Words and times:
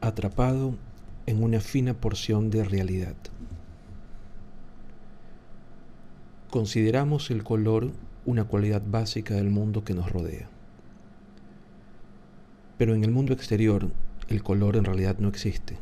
atrapado 0.00 0.76
en 1.26 1.42
una 1.42 1.60
fina 1.60 1.94
porción 1.94 2.50
de 2.50 2.62
realidad. 2.62 3.16
Consideramos 6.50 7.32
el 7.32 7.42
color 7.42 7.90
una 8.24 8.44
cualidad 8.44 8.82
básica 8.86 9.34
del 9.34 9.50
mundo 9.50 9.82
que 9.82 9.94
nos 9.94 10.12
rodea. 10.12 10.48
Pero 12.78 12.94
en 12.94 13.02
el 13.02 13.10
mundo 13.10 13.32
exterior 13.32 13.90
el 14.28 14.42
color 14.42 14.76
en 14.76 14.84
realidad 14.84 15.18
no 15.18 15.28
existe. 15.28 15.76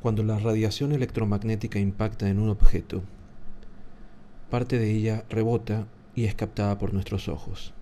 Cuando 0.00 0.22
la 0.22 0.38
radiación 0.38 0.92
electromagnética 0.92 1.78
impacta 1.78 2.28
en 2.28 2.38
un 2.38 2.50
objeto, 2.50 3.02
parte 4.50 4.78
de 4.78 4.90
ella 4.90 5.24
rebota 5.30 5.86
y 6.14 6.24
es 6.24 6.34
captada 6.34 6.78
por 6.78 6.92
nuestros 6.92 7.28
ojos 7.28 7.74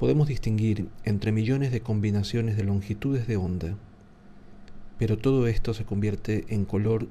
podemos 0.00 0.28
distinguir 0.28 0.88
entre 1.04 1.30
millones 1.30 1.72
de 1.72 1.82
combinaciones 1.82 2.56
de 2.56 2.64
longitudes 2.64 3.26
de 3.26 3.36
onda, 3.36 3.76
pero 4.98 5.18
todo 5.18 5.46
esto 5.46 5.74
se 5.74 5.84
convierte 5.84 6.46
en 6.48 6.64
color 6.64 7.08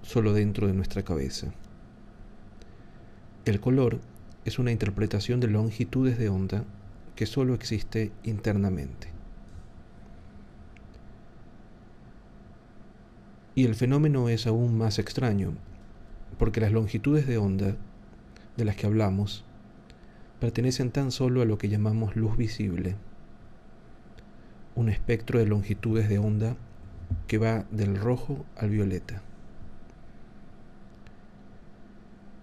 solo 0.00 0.32
dentro 0.32 0.66
de 0.66 0.72
nuestra 0.72 1.02
cabeza. 1.02 1.52
El 3.44 3.60
color 3.60 4.00
es 4.46 4.58
una 4.58 4.72
interpretación 4.72 5.40
de 5.40 5.48
longitudes 5.48 6.18
de 6.18 6.30
onda 6.30 6.64
que 7.16 7.26
solo 7.26 7.54
existe 7.54 8.12
internamente. 8.24 9.08
Y 13.54 13.66
el 13.66 13.74
fenómeno 13.74 14.28
es 14.28 14.46
aún 14.46 14.78
más 14.78 14.98
extraño, 14.98 15.52
porque 16.38 16.60
las 16.60 16.72
longitudes 16.72 17.26
de 17.26 17.36
onda 17.36 17.76
de 18.56 18.64
las 18.64 18.76
que 18.76 18.86
hablamos 18.86 19.44
pertenecen 20.40 20.90
tan 20.90 21.10
solo 21.10 21.42
a 21.42 21.44
lo 21.44 21.58
que 21.58 21.68
llamamos 21.68 22.16
luz 22.16 22.36
visible, 22.36 22.96
un 24.74 24.88
espectro 24.88 25.38
de 25.38 25.46
longitudes 25.46 26.08
de 26.08 26.18
onda 26.18 26.56
que 27.26 27.38
va 27.38 27.64
del 27.70 27.96
rojo 27.96 28.44
al 28.56 28.70
violeta. 28.70 29.22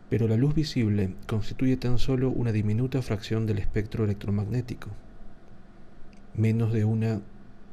Pero 0.10 0.28
la 0.28 0.38
luz 0.38 0.56
visible 0.56 1.16
constituye 1.28 1.78
tan 1.78 2.00
solo 2.00 2.30
una 2.30 2.52
diminuta 2.52 3.02
fracción 3.02 3.46
del 3.46 3.60
espectro 3.60 4.06
electromagnético, 4.06 4.90
menos 6.36 6.74
de 6.74 6.84
una 6.86 7.22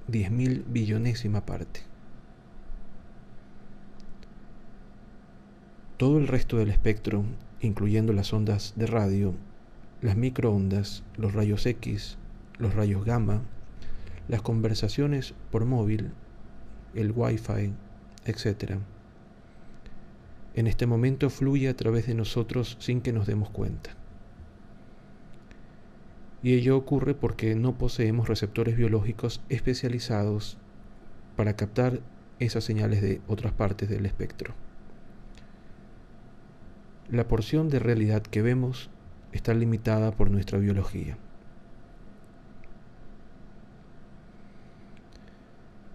diez 0.07 0.31
mil 0.31 0.65
billonésima 0.69 1.47
parte. 1.47 1.81
Todo 5.97 6.19
el 6.19 6.29
resto 6.29 6.59
del 6.59 6.69
espectro, 6.69 7.25
incluyendo 7.61 8.13
las 8.13 8.35
ondas 8.35 8.75
de 8.77 8.87
radio, 8.87 9.35
las 10.03 10.17
microondas, 10.17 11.05
los 11.17 11.33
rayos 11.33 11.65
X, 11.65 12.19
los 12.59 12.75
rayos 12.75 13.07
gamma, 13.07 13.41
las 14.29 14.43
conversaciones 14.43 15.33
por 15.51 15.65
móvil, 15.65 16.11
el 16.95 17.13
Wi-Fi, 17.13 17.73
etc. 18.27 18.79
En 20.57 20.67
este 20.67 20.87
momento 20.87 21.29
fluye 21.29 21.69
a 21.69 21.77
través 21.77 22.07
de 22.07 22.15
nosotros 22.15 22.79
sin 22.81 23.03
que 23.03 23.13
nos 23.13 23.27
demos 23.27 23.51
cuenta. 23.51 23.91
Y 26.43 26.55
ello 26.55 26.79
ocurre 26.79 27.15
porque 27.15 27.55
no 27.55 27.77
poseemos 27.77 28.27
receptores 28.27 28.75
biológicos 28.75 29.43
especializados 29.51 30.57
para 31.37 31.57
captar 31.57 32.01
esas 32.39 32.65
señales 32.65 33.03
de 33.03 33.21
otras 33.27 33.53
partes 33.53 33.91
del 33.91 34.07
espectro. 34.07 34.55
La 37.11 37.29
porción 37.29 37.69
de 37.69 37.79
realidad 37.79 38.23
que 38.23 38.41
vemos 38.41 38.89
está 39.33 39.53
limitada 39.53 40.11
por 40.13 40.31
nuestra 40.31 40.59
biología. 40.59 41.19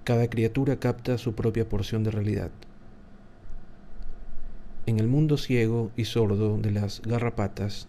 Cada 0.03 0.29
criatura 0.29 0.77
capta 0.77 1.17
su 1.17 1.33
propia 1.33 1.67
porción 1.67 2.03
de 2.03 2.11
realidad. 2.11 2.51
En 4.87 4.99
el 4.99 5.07
mundo 5.07 5.37
ciego 5.37 5.91
y 5.95 6.05
sordo 6.05 6.57
de 6.57 6.71
las 6.71 7.03
garrapatas, 7.03 7.87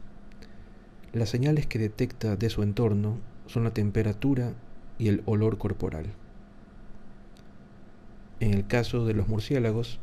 las 1.15 1.31
señales 1.31 1.67
que 1.67 1.79
detecta 1.79 2.37
de 2.37 2.51
su 2.51 2.63
entorno 2.63 3.19
son 3.47 3.65
la 3.65 3.73
temperatura 3.73 4.53
y 4.99 5.09
el 5.09 5.23
olor 5.25 5.57
corporal. 5.57 6.07
En 8.41 8.53
el 8.53 8.67
caso 8.67 9.07
de 9.07 9.15
los 9.15 9.27
murciélagos, 9.29 10.01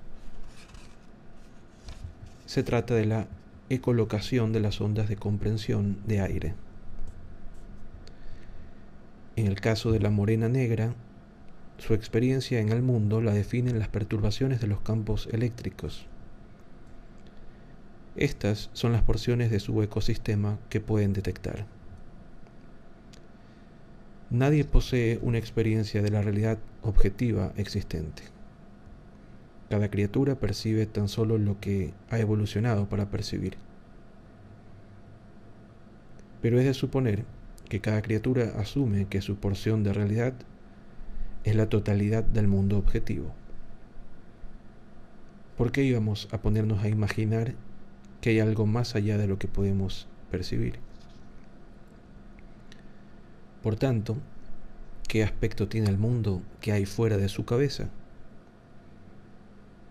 se 2.47 2.63
trata 2.63 2.95
de 2.95 3.05
la 3.05 3.27
ecolocación 3.69 4.51
de 4.51 4.59
las 4.59 4.81
ondas 4.81 5.09
de 5.09 5.15
comprensión 5.15 5.99
de 6.07 6.21
aire. 6.21 6.55
En 9.35 9.45
el 9.45 9.61
caso 9.61 9.91
de 9.91 9.99
la 9.99 10.09
morena 10.09 10.49
negra, 10.49 10.95
su 11.77 11.93
experiencia 11.93 12.59
en 12.59 12.69
el 12.69 12.81
mundo 12.81 13.21
la 13.21 13.31
definen 13.31 13.77
las 13.77 13.89
perturbaciones 13.89 14.59
de 14.59 14.67
los 14.67 14.81
campos 14.81 15.29
eléctricos. 15.31 16.07
Estas 18.15 18.69
son 18.73 18.91
las 18.91 19.03
porciones 19.03 19.51
de 19.51 19.59
su 19.59 19.81
ecosistema 19.81 20.57
que 20.69 20.81
pueden 20.81 21.13
detectar. 21.13 21.65
Nadie 24.29 24.63
posee 24.63 25.19
una 25.21 25.37
experiencia 25.37 26.01
de 26.01 26.11
la 26.11 26.21
realidad 26.21 26.59
objetiva 26.81 27.51
existente. 27.57 28.23
Cada 29.69 29.89
criatura 29.89 30.35
percibe 30.35 30.85
tan 30.85 31.07
solo 31.07 31.37
lo 31.37 31.59
que 31.59 31.93
ha 32.09 32.19
evolucionado 32.19 32.89
para 32.89 33.09
percibir. 33.09 33.57
Pero 36.41 36.59
es 36.59 36.65
de 36.65 36.73
suponer 36.73 37.25
que 37.69 37.79
cada 37.79 38.01
criatura 38.01 38.53
asume 38.57 39.05
que 39.07 39.21
su 39.21 39.35
porción 39.37 39.83
de 39.83 39.93
realidad 39.93 40.33
es 41.43 41.55
la 41.55 41.69
totalidad 41.69 42.23
del 42.23 42.47
mundo 42.47 42.77
objetivo. 42.77 43.31
¿Por 45.57 45.71
qué 45.71 45.83
íbamos 45.83 46.27
a 46.31 46.41
ponernos 46.41 46.83
a 46.83 46.89
imaginar 46.89 47.53
que 48.21 48.31
hay 48.31 48.39
algo 48.39 48.65
más 48.65 48.95
allá 48.95 49.17
de 49.17 49.27
lo 49.27 49.39
que 49.39 49.47
podemos 49.47 50.07
percibir? 50.31 50.79
Por 53.63 53.75
tanto, 53.75 54.17
¿qué 55.07 55.23
aspecto 55.23 55.67
tiene 55.67 55.89
el 55.89 55.97
mundo 55.97 56.41
que 56.61 56.71
hay 56.71 56.85
fuera 56.85 57.17
de 57.17 57.29
su 57.29 57.45
cabeza? 57.45 57.89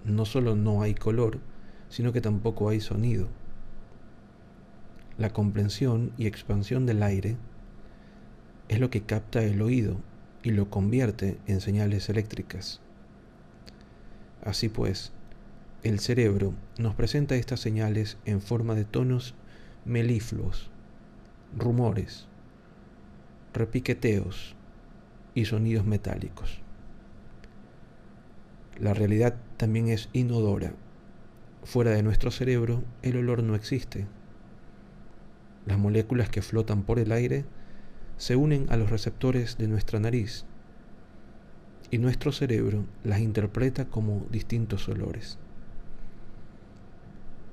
no 0.08 0.24
solo 0.24 0.56
no 0.56 0.82
hay 0.82 0.94
color, 0.94 1.38
sino 1.88 2.12
que 2.12 2.20
tampoco 2.20 2.68
hay 2.68 2.80
sonido. 2.80 3.28
La 5.16 5.30
comprensión 5.30 6.12
y 6.16 6.26
expansión 6.26 6.86
del 6.86 7.02
aire 7.02 7.36
es 8.68 8.80
lo 8.80 8.90
que 8.90 9.02
capta 9.02 9.42
el 9.42 9.60
oído 9.62 9.96
y 10.42 10.50
lo 10.50 10.70
convierte 10.70 11.38
en 11.46 11.60
señales 11.60 12.08
eléctricas. 12.08 12.80
Así 14.44 14.68
pues, 14.68 15.12
el 15.84 16.00
cerebro 16.00 16.54
nos 16.76 16.94
presenta 16.96 17.36
estas 17.36 17.60
señales 17.60 18.18
en 18.24 18.40
forma 18.40 18.74
de 18.74 18.84
tonos 18.84 19.34
melifluos, 19.84 20.70
rumores, 21.56 22.26
repiqueteos 23.54 24.56
y 25.34 25.44
sonidos 25.44 25.86
metálicos. 25.86 26.60
La 28.76 28.92
realidad 28.92 29.36
también 29.56 29.88
es 29.88 30.08
inodora. 30.12 30.72
Fuera 31.62 31.92
de 31.92 32.02
nuestro 32.02 32.30
cerebro, 32.30 32.82
el 33.02 33.16
olor 33.16 33.42
no 33.44 33.54
existe. 33.54 34.06
Las 35.64 35.78
moléculas 35.78 36.28
que 36.28 36.42
flotan 36.42 36.82
por 36.82 36.98
el 36.98 37.12
aire 37.12 37.44
se 38.16 38.34
unen 38.34 38.66
a 38.70 38.76
los 38.76 38.90
receptores 38.90 39.58
de 39.58 39.68
nuestra 39.68 40.00
nariz 40.00 40.44
y 41.90 41.98
nuestro 41.98 42.32
cerebro 42.32 42.84
las 43.04 43.20
interpreta 43.20 43.86
como 43.86 44.26
distintos 44.30 44.88
olores. 44.88 45.38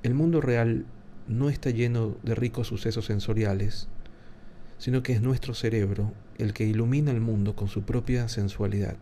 El 0.06 0.14
mundo 0.14 0.40
real 0.40 0.86
no 1.26 1.50
está 1.50 1.70
lleno 1.70 2.14
de 2.22 2.36
ricos 2.36 2.68
sucesos 2.68 3.06
sensoriales, 3.06 3.88
sino 4.78 5.02
que 5.02 5.12
es 5.12 5.20
nuestro 5.20 5.52
cerebro 5.52 6.12
el 6.38 6.52
que 6.52 6.64
ilumina 6.64 7.10
el 7.10 7.20
mundo 7.20 7.56
con 7.56 7.66
su 7.66 7.82
propia 7.82 8.28
sensualidad. 8.28 8.96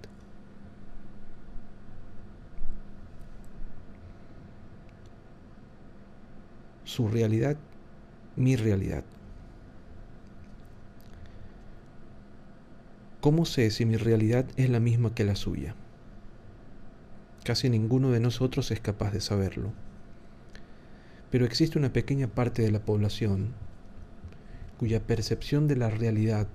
su 6.84 7.08
realidad, 7.08 7.58
mi 8.36 8.56
realidad. 8.56 9.04
¿Cómo 13.20 13.44
sé 13.44 13.70
si 13.70 13.84
mi 13.84 13.96
realidad 13.96 14.46
es 14.56 14.70
la 14.70 14.80
misma 14.80 15.14
que 15.14 15.24
la 15.24 15.36
suya? 15.36 15.74
Casi 17.42 17.68
ninguno 17.68 18.10
de 18.10 18.20
nosotros 18.20 18.70
es 18.70 18.80
capaz 18.80 19.10
de 19.12 19.20
saberlo. 19.20 19.83
Pero 21.34 21.46
existe 21.46 21.80
una 21.80 21.92
pequeña 21.92 22.28
parte 22.28 22.62
de 22.62 22.70
la 22.70 22.78
población 22.78 23.54
cuya 24.78 25.04
percepción 25.04 25.66
de 25.66 25.74
la 25.74 25.90
realidad 25.90 26.46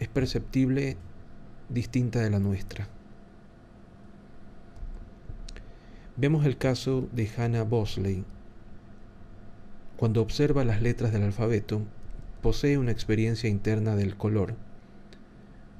es 0.00 0.08
perceptible 0.08 0.96
distinta 1.68 2.18
de 2.18 2.28
la 2.28 2.40
nuestra. 2.40 2.88
Vemos 6.16 6.44
el 6.46 6.58
caso 6.58 7.08
de 7.12 7.30
Hannah 7.36 7.62
Bosley. 7.62 8.24
Cuando 9.96 10.20
observa 10.20 10.64
las 10.64 10.82
letras 10.82 11.12
del 11.12 11.22
alfabeto, 11.22 11.82
posee 12.42 12.76
una 12.76 12.90
experiencia 12.90 13.48
interna 13.48 13.94
del 13.94 14.16
color. 14.16 14.56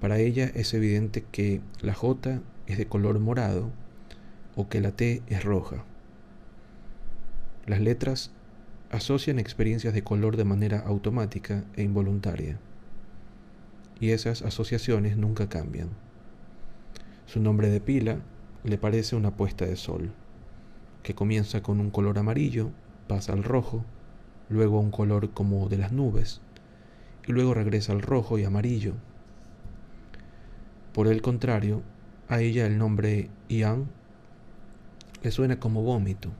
Para 0.01 0.21
ella 0.21 0.49
es 0.55 0.75
evidente 0.75 1.25
que 1.33 1.61
la 1.81 1.93
J 1.93 2.41
es 2.69 2.79
de 2.79 2.87
color 2.87 3.19
morado 3.19 3.73
o 4.55 4.69
que 4.69 4.81
la 4.81 4.93
T 4.93 5.23
es 5.27 5.43
roja. 5.43 5.88
Las 7.69 7.83
letras 7.83 8.31
asocian 8.91 9.39
experiencias 9.39 9.93
de 9.93 10.03
color 10.03 10.39
de 10.39 10.45
manera 10.45 10.79
automática 10.79 11.65
e 11.77 11.83
involuntaria. 11.83 12.59
Y 14.01 14.13
esas 14.13 14.41
asociaciones 14.41 15.19
nunca 15.19 15.51
cambian. 15.51 15.91
Su 17.27 17.41
nombre 17.41 17.69
de 17.69 17.83
pila 17.83 18.21
le 18.65 18.79
parece 18.79 19.17
una 19.17 19.37
puesta 19.37 19.67
de 19.67 19.77
sol, 19.77 20.13
que 21.03 21.15
comienza 21.15 21.63
con 21.63 21.79
un 21.79 21.91
color 21.91 22.19
amarillo, 22.19 22.71
pasa 23.07 23.35
al 23.35 23.45
rojo, 23.45 23.85
luego 24.49 24.79
a 24.79 24.81
un 24.81 24.91
color 24.91 25.33
como 25.33 25.69
de 25.69 25.77
las 25.77 25.93
nubes, 25.93 26.41
y 27.27 27.33
luego 27.33 27.53
regresa 27.53 27.93
al 27.93 28.01
rojo 28.01 28.39
y 28.39 28.45
amarillo. 28.45 28.95
Por 30.95 31.07
el 31.07 31.21
contrario, 31.21 31.83
a 32.29 32.41
ella 32.41 32.65
el 32.65 32.79
nombre 32.79 33.29
Ian 33.51 33.91
le 35.23 35.31
suena 35.31 35.61
como 35.61 35.83
vómito, 35.83 36.33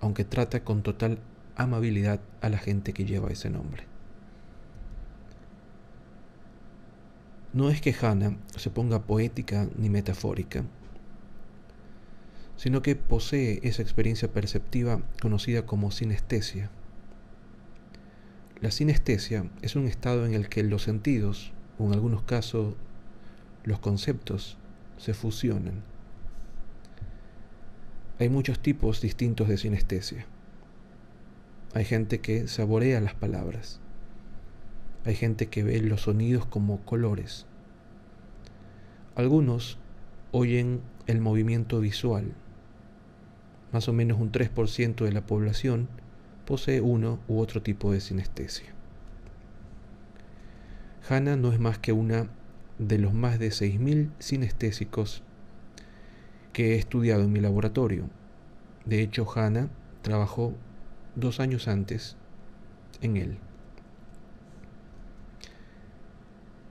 aunque 0.00 0.24
trata 0.24 0.64
con 0.64 0.82
total 0.82 1.18
amabilidad 1.56 2.20
a 2.40 2.48
la 2.48 2.58
gente 2.58 2.92
que 2.92 3.04
lleva 3.04 3.30
ese 3.30 3.50
nombre. 3.50 3.84
No 7.52 7.70
es 7.70 7.80
que 7.80 7.94
Hannah 7.98 8.36
se 8.56 8.70
ponga 8.70 9.02
poética 9.02 9.68
ni 9.76 9.88
metafórica, 9.88 10.64
sino 12.56 12.82
que 12.82 12.94
posee 12.94 13.60
esa 13.62 13.82
experiencia 13.82 14.32
perceptiva 14.32 15.00
conocida 15.22 15.64
como 15.64 15.90
sinestesia. 15.90 16.70
La 18.60 18.70
sinestesia 18.70 19.48
es 19.62 19.76
un 19.76 19.86
estado 19.86 20.26
en 20.26 20.34
el 20.34 20.48
que 20.48 20.62
los 20.64 20.82
sentidos, 20.82 21.52
o 21.78 21.86
en 21.86 21.92
algunos 21.92 22.22
casos 22.22 22.74
los 23.64 23.78
conceptos, 23.78 24.58
se 24.96 25.14
fusionan. 25.14 25.82
Hay 28.20 28.28
muchos 28.28 28.58
tipos 28.58 29.00
distintos 29.00 29.46
de 29.46 29.58
sinestesia. 29.58 30.26
Hay 31.72 31.84
gente 31.84 32.20
que 32.20 32.48
saborea 32.48 33.00
las 33.00 33.14
palabras. 33.14 33.78
Hay 35.04 35.14
gente 35.14 35.46
que 35.46 35.62
ve 35.62 35.80
los 35.80 36.02
sonidos 36.02 36.44
como 36.44 36.84
colores. 36.84 37.46
Algunos 39.14 39.78
oyen 40.32 40.80
el 41.06 41.20
movimiento 41.20 41.78
visual. 41.78 42.32
Más 43.72 43.88
o 43.88 43.92
menos 43.92 44.18
un 44.18 44.32
3% 44.32 45.04
de 45.04 45.12
la 45.12 45.24
población 45.24 45.88
posee 46.44 46.80
uno 46.80 47.20
u 47.28 47.38
otro 47.38 47.62
tipo 47.62 47.92
de 47.92 48.00
sinestesia. 48.00 48.74
Hannah 51.08 51.36
no 51.36 51.52
es 51.52 51.60
más 51.60 51.78
que 51.78 51.92
una 51.92 52.28
de 52.78 52.98
los 52.98 53.14
más 53.14 53.38
de 53.38 53.48
6.000 53.50 54.10
sinestésicos 54.18 55.22
que 56.58 56.74
he 56.74 56.76
estudiado 56.76 57.22
en 57.22 57.30
mi 57.30 57.38
laboratorio. 57.38 58.10
De 58.84 59.00
hecho, 59.00 59.24
Hannah 59.32 59.70
trabajó 60.02 60.54
dos 61.14 61.38
años 61.38 61.68
antes 61.68 62.16
en 63.00 63.16
él. 63.16 63.38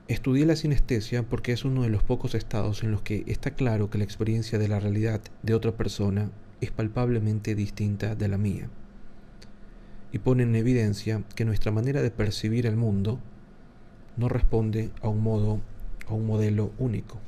Estudié 0.10 0.46
la 0.46 0.58
sinestesia 0.58 1.24
porque 1.24 1.54
es 1.54 1.64
uno 1.64 1.84
de 1.84 1.90
los 1.90 2.04
pocos 2.04 2.36
estados 2.36 2.84
en 2.84 2.92
los 2.92 3.02
que 3.02 3.24
está 3.28 3.52
claro 3.52 3.90
que 3.90 3.98
la 3.98 4.04
experiencia 4.04 4.60
de 4.60 4.68
la 4.68 4.82
realidad 4.82 5.22
de 5.42 5.54
otra 5.54 5.72
persona 5.72 6.32
es 6.60 6.72
palpablemente 6.72 7.56
distinta 7.56 8.14
de 8.14 8.28
la 8.28 8.38
mía 8.38 8.68
y 10.12 10.20
pone 10.20 10.44
en 10.44 10.58
evidencia 10.58 11.24
que 11.34 11.46
nuestra 11.46 11.72
manera 11.72 12.02
de 12.02 12.12
percibir 12.12 12.66
el 12.66 12.76
mundo 12.76 13.22
no 14.18 14.28
responde 14.28 14.92
a 15.02 15.08
un 15.08 15.24
modo 15.24 15.62
a 16.10 16.14
un 16.14 16.28
modelo 16.28 16.74
único. 16.78 17.22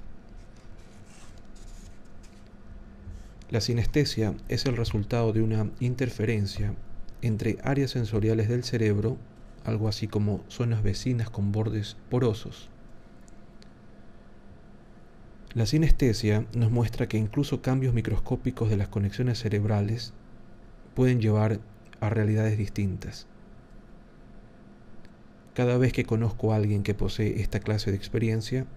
La 3.50 3.62
sinestesia 3.62 4.36
es 4.48 4.66
el 4.66 4.78
resultado 4.78 5.34
de 5.34 5.42
una 5.42 5.72
interferencia 5.80 6.76
entre 7.24 7.58
áreas 7.64 7.92
sensoriales 7.92 8.48
del 8.48 8.64
cerebro, 8.64 9.18
algo 9.66 9.88
así 9.88 10.08
como 10.08 10.44
zonas 10.50 10.84
vecinas 10.84 11.32
con 11.32 11.52
bordes 11.52 11.98
porosos. 12.12 12.70
La 15.56 15.66
sinestesia 15.66 16.46
nos 16.56 16.70
muestra 16.70 17.08
que 17.08 17.18
incluso 17.18 17.64
cambios 17.64 17.96
microscópicos 17.96 18.70
de 18.70 18.78
las 18.78 18.88
conexiones 18.88 19.40
cerebrales 19.40 20.14
pueden 20.94 21.20
llevar 21.20 21.60
a 22.02 22.10
realidades 22.12 22.56
distintas. 22.56 23.26
Cada 25.56 25.80
vez 25.80 25.92
que 25.92 26.06
conozco 26.06 26.54
a 26.54 26.56
alguien 26.56 26.84
que 26.84 26.94
posee 26.94 27.42
esta 27.42 27.60
clase 27.60 27.90
de 27.90 27.98
experiencia, 27.98 28.68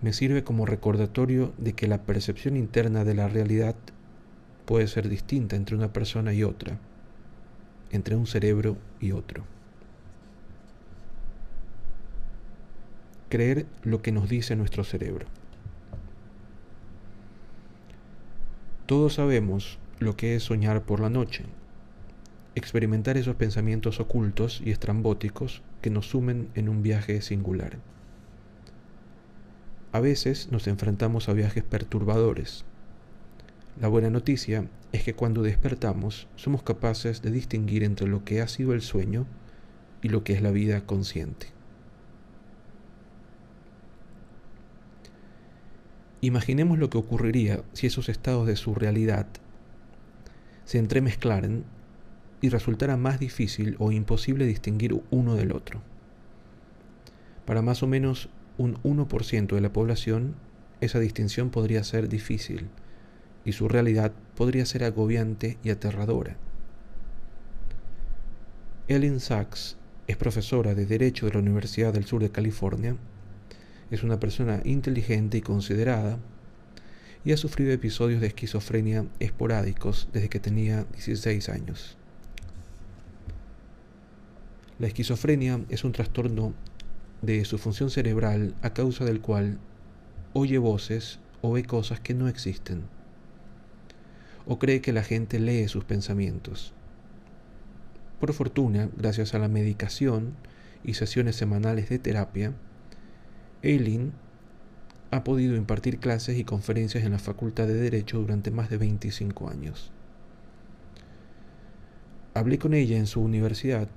me 0.00 0.12
sirve 0.12 0.44
como 0.44 0.66
recordatorio 0.66 1.52
de 1.58 1.72
que 1.72 1.88
la 1.88 2.02
percepción 2.02 2.56
interna 2.56 3.04
de 3.04 3.14
la 3.14 3.28
realidad 3.28 3.74
puede 4.64 4.86
ser 4.86 5.08
distinta 5.08 5.56
entre 5.56 5.74
una 5.74 5.92
persona 5.92 6.32
y 6.32 6.44
otra, 6.44 6.78
entre 7.90 8.16
un 8.16 8.26
cerebro 8.26 8.76
y 9.00 9.12
otro. 9.12 9.44
Creer 13.28 13.66
lo 13.82 14.00
que 14.00 14.12
nos 14.12 14.28
dice 14.28 14.56
nuestro 14.56 14.84
cerebro. 14.84 15.26
Todos 18.86 19.14
sabemos 19.14 19.78
lo 19.98 20.16
que 20.16 20.36
es 20.36 20.44
soñar 20.44 20.82
por 20.82 21.00
la 21.00 21.10
noche, 21.10 21.44
experimentar 22.54 23.16
esos 23.16 23.36
pensamientos 23.36 24.00
ocultos 24.00 24.62
y 24.64 24.70
estrambóticos 24.70 25.62
que 25.82 25.90
nos 25.90 26.06
sumen 26.06 26.48
en 26.54 26.68
un 26.68 26.82
viaje 26.82 27.20
singular. 27.20 27.78
A 29.92 30.00
veces 30.00 30.52
nos 30.52 30.66
enfrentamos 30.66 31.28
a 31.28 31.32
viajes 31.32 31.64
perturbadores. 31.64 32.64
La 33.80 33.88
buena 33.88 34.10
noticia 34.10 34.68
es 34.92 35.02
que 35.02 35.14
cuando 35.14 35.42
despertamos 35.42 36.28
somos 36.36 36.62
capaces 36.62 37.22
de 37.22 37.30
distinguir 37.30 37.84
entre 37.84 38.06
lo 38.06 38.24
que 38.24 38.42
ha 38.42 38.48
sido 38.48 38.74
el 38.74 38.82
sueño 38.82 39.26
y 40.02 40.08
lo 40.08 40.24
que 40.24 40.34
es 40.34 40.42
la 40.42 40.50
vida 40.50 40.84
consciente. 40.84 41.46
Imaginemos 46.20 46.78
lo 46.78 46.90
que 46.90 46.98
ocurriría 46.98 47.62
si 47.72 47.86
esos 47.86 48.08
estados 48.08 48.46
de 48.46 48.56
surrealidad 48.56 49.26
se 50.64 50.78
entremezclaran 50.78 51.64
y 52.40 52.50
resultara 52.50 52.96
más 52.96 53.20
difícil 53.20 53.76
o 53.78 53.92
imposible 53.92 54.44
distinguir 54.44 55.00
uno 55.10 55.34
del 55.34 55.52
otro. 55.52 55.80
Para 57.46 57.62
más 57.62 57.82
o 57.82 57.86
menos 57.86 58.28
un 58.58 58.76
1% 58.82 59.54
de 59.54 59.60
la 59.60 59.72
población, 59.72 60.34
esa 60.80 61.00
distinción 61.00 61.50
podría 61.50 61.82
ser 61.84 62.08
difícil 62.08 62.68
y 63.44 63.52
su 63.52 63.68
realidad 63.68 64.12
podría 64.36 64.66
ser 64.66 64.84
agobiante 64.84 65.56
y 65.64 65.70
aterradora. 65.70 66.36
Ellen 68.88 69.20
Sachs 69.20 69.76
es 70.06 70.16
profesora 70.16 70.74
de 70.74 70.86
Derecho 70.86 71.26
de 71.26 71.32
la 71.32 71.38
Universidad 71.38 71.92
del 71.92 72.04
Sur 72.04 72.20
de 72.20 72.30
California, 72.30 72.96
es 73.90 74.02
una 74.02 74.20
persona 74.20 74.60
inteligente 74.64 75.38
y 75.38 75.40
considerada, 75.40 76.18
y 77.24 77.32
ha 77.32 77.36
sufrido 77.36 77.72
episodios 77.72 78.20
de 78.20 78.28
esquizofrenia 78.28 79.04
esporádicos 79.18 80.08
desde 80.12 80.28
que 80.28 80.40
tenía 80.40 80.84
16 80.92 81.48
años. 81.48 81.96
La 84.78 84.86
esquizofrenia 84.86 85.60
es 85.68 85.84
un 85.84 85.92
trastorno 85.92 86.54
de 87.22 87.44
su 87.44 87.58
función 87.58 87.90
cerebral 87.90 88.54
a 88.62 88.70
causa 88.70 89.04
del 89.04 89.20
cual 89.20 89.58
oye 90.32 90.58
voces 90.58 91.18
o 91.42 91.52
ve 91.52 91.64
cosas 91.64 92.00
que 92.00 92.14
no 92.14 92.28
existen, 92.28 92.82
o 94.46 94.58
cree 94.58 94.80
que 94.80 94.92
la 94.92 95.02
gente 95.02 95.38
lee 95.40 95.68
sus 95.68 95.84
pensamientos. 95.84 96.72
Por 98.20 98.32
fortuna, 98.32 98.88
gracias 98.96 99.34
a 99.34 99.38
la 99.38 99.48
medicación 99.48 100.34
y 100.84 100.94
sesiones 100.94 101.36
semanales 101.36 101.88
de 101.88 101.98
terapia, 101.98 102.52
Eileen 103.62 104.12
ha 105.10 105.24
podido 105.24 105.56
impartir 105.56 105.98
clases 105.98 106.38
y 106.38 106.44
conferencias 106.44 107.04
en 107.04 107.12
la 107.12 107.18
Facultad 107.18 107.66
de 107.66 107.74
Derecho 107.74 108.18
durante 108.18 108.50
más 108.50 108.70
de 108.70 108.78
25 108.78 109.48
años. 109.48 109.90
Hablé 112.34 112.58
con 112.58 112.74
ella 112.74 112.96
en 112.96 113.06
su 113.06 113.20
universidad 113.20 113.88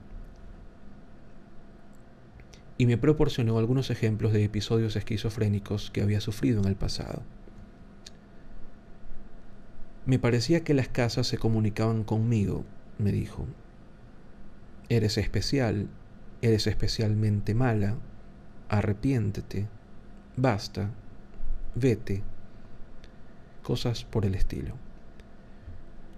y 2.81 2.87
me 2.87 2.97
proporcionó 2.97 3.59
algunos 3.59 3.91
ejemplos 3.91 4.33
de 4.33 4.43
episodios 4.43 4.95
esquizofrénicos 4.95 5.91
que 5.91 6.01
había 6.01 6.19
sufrido 6.19 6.63
en 6.63 6.67
el 6.67 6.75
pasado. 6.75 7.21
Me 10.07 10.17
parecía 10.17 10.63
que 10.63 10.73
las 10.73 10.87
casas 10.87 11.27
se 11.27 11.37
comunicaban 11.37 12.03
conmigo, 12.03 12.65
me 12.97 13.11
dijo. 13.11 13.45
Eres 14.89 15.19
especial, 15.19 15.89
eres 16.41 16.65
especialmente 16.65 17.53
mala, 17.53 17.97
arrepiéntete, 18.67 19.67
basta, 20.35 20.89
vete, 21.75 22.23
cosas 23.61 24.05
por 24.05 24.25
el 24.25 24.33
estilo. 24.33 24.73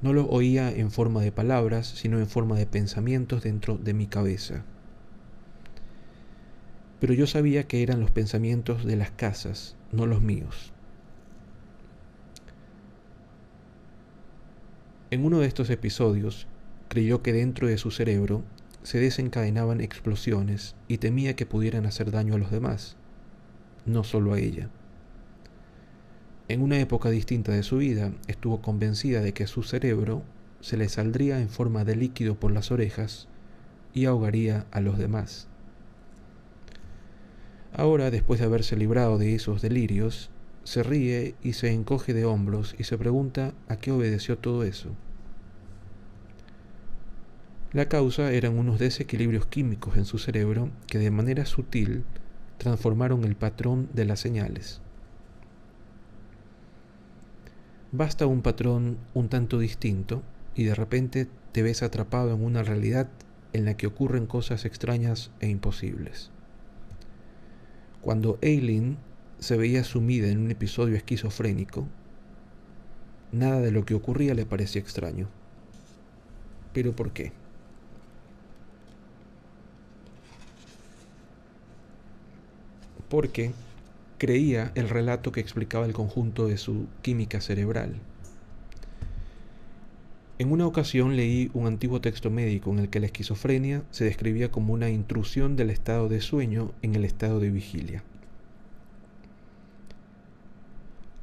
No 0.02 0.14
lo 0.14 0.30
oía 0.30 0.72
en 0.72 0.92
forma 0.92 1.24
de 1.24 1.34
palabras, 1.34 1.88
sino 1.88 2.20
en 2.20 2.28
forma 2.28 2.56
de 2.56 2.68
pensamientos 2.68 3.44
dentro 3.44 3.78
de 3.78 3.94
mi 3.94 4.08
cabeza. 4.08 4.64
Pero 7.00 7.14
yo 7.14 7.28
sabía 7.28 7.68
que 7.68 7.84
eran 7.84 8.00
los 8.00 8.12
pensamientos 8.12 8.86
de 8.86 8.96
las 8.96 9.12
casas, 9.12 9.76
no 9.92 10.06
los 10.06 10.22
míos. 10.22 10.74
En 15.12 15.26
uno 15.26 15.40
de 15.40 15.48
estos 15.48 15.70
episodios, 15.70 16.48
creyó 16.88 17.22
que 17.22 17.34
dentro 17.34 17.68
de 17.68 17.78
su 17.78 17.92
cerebro 17.92 18.44
se 18.84 19.00
desencadenaban 19.00 19.80
explosiones 19.80 20.76
y 20.88 20.98
temía 20.98 21.36
que 21.36 21.46
pudieran 21.46 21.86
hacer 21.86 22.12
daño 22.12 22.36
a 22.36 22.38
los 22.38 22.52
demás, 22.52 22.96
no 23.86 24.04
solo 24.04 24.34
a 24.34 24.40
ella. 24.40 24.70
En 26.50 26.62
una 26.62 26.80
época 26.80 27.10
distinta 27.10 27.52
de 27.52 27.64
su 27.64 27.78
vida, 27.78 28.12
estuvo 28.28 28.62
convencida 28.62 29.22
de 29.22 29.34
que 29.34 29.48
su 29.48 29.64
cerebro 29.64 30.24
se 30.62 30.78
le 30.78 30.90
saldría 30.90 31.40
en 31.40 31.50
forma 31.50 31.86
de 31.86 31.96
líquido 31.96 32.40
por 32.40 32.52
las 32.52 32.72
orejas 32.72 33.28
y 33.94 34.06
ahogaría 34.06 34.66
a 34.72 34.82
los 34.82 34.98
demás. 34.98 35.48
Ahora, 37.76 38.12
después 38.12 38.40
de 38.40 38.46
haberse 38.46 38.78
librado 38.78 39.18
de 39.18 39.34
esos 39.34 39.62
delirios, 39.62 40.30
se 40.64 40.84
ríe 40.84 41.36
y 41.42 41.54
se 41.54 41.72
encoge 41.72 42.14
de 42.14 42.24
hombros 42.24 42.76
y 42.78 42.84
se 42.84 42.98
pregunta 42.98 43.54
a 43.68 43.78
qué 43.78 43.92
obedeció 43.92 44.38
todo 44.38 44.64
eso. 44.64 44.92
La 47.72 47.90
causa 47.90 48.32
eran 48.32 48.60
unos 48.60 48.78
desequilibrios 48.78 49.48
químicos 49.48 49.98
en 49.98 50.06
su 50.06 50.20
cerebro 50.20 50.70
que 50.86 51.00
de 51.00 51.10
manera 51.10 51.48
sutil 51.48 52.04
transformaron 52.60 53.24
el 53.24 53.36
patrón 53.36 53.90
de 53.94 54.06
las 54.06 54.20
señales. 54.20 54.80
Basta 57.92 58.28
un 58.28 58.44
patrón 58.44 58.98
un 59.16 59.30
tanto 59.30 59.58
distinto 59.58 60.22
y 60.54 60.66
de 60.66 60.76
repente 60.76 61.28
te 61.52 61.64
ves 61.64 61.82
atrapado 61.82 62.34
en 62.34 62.44
una 62.44 62.62
realidad 62.62 63.10
en 63.54 63.66
la 63.66 63.76
que 63.76 63.88
ocurren 63.88 64.28
cosas 64.28 64.66
extrañas 64.66 65.32
e 65.40 65.50
imposibles. 65.50 66.33
Cuando 68.04 68.38
Eileen 68.42 68.98
se 69.40 69.58
veía 69.58 69.84
sumida 69.84 70.28
en 70.28 70.38
un 70.38 70.52
episodio 70.52 70.96
esquizofrénico, 70.96 71.88
nada 73.32 73.60
de 73.62 73.72
lo 73.72 73.86
que 73.86 73.96
ocurría 73.96 74.36
le 74.36 74.46
parecía 74.46 74.82
extraño. 74.82 75.28
¿Pero 76.74 76.96
por 76.96 77.12
qué? 77.14 77.32
porque 83.14 83.52
creía 84.18 84.72
el 84.74 84.90
relato 84.90 85.32
que 85.32 85.40
explicaba 85.40 85.86
el 85.86 85.94
conjunto 85.94 86.48
de 86.48 86.58
su 86.58 86.88
química 87.04 87.42
cerebral. 87.42 87.94
En 90.40 90.52
una 90.52 90.66
ocasión 90.66 91.16
leí 91.16 91.52
un 91.54 91.68
antiguo 91.68 92.02
texto 92.02 92.32
médico 92.32 92.72
en 92.72 92.80
el 92.80 92.90
que 92.90 93.00
la 93.00 93.06
esquizofrenia 93.06 93.84
se 93.92 94.06
describía 94.06 94.50
como 94.50 94.74
una 94.74 94.90
intrusión 94.90 95.56
del 95.56 95.70
estado 95.70 96.10
de 96.10 96.22
sueño 96.22 96.72
en 96.82 96.96
el 96.96 97.06
estado 97.06 97.40
de 97.40 97.52
vigilia. 97.52 98.04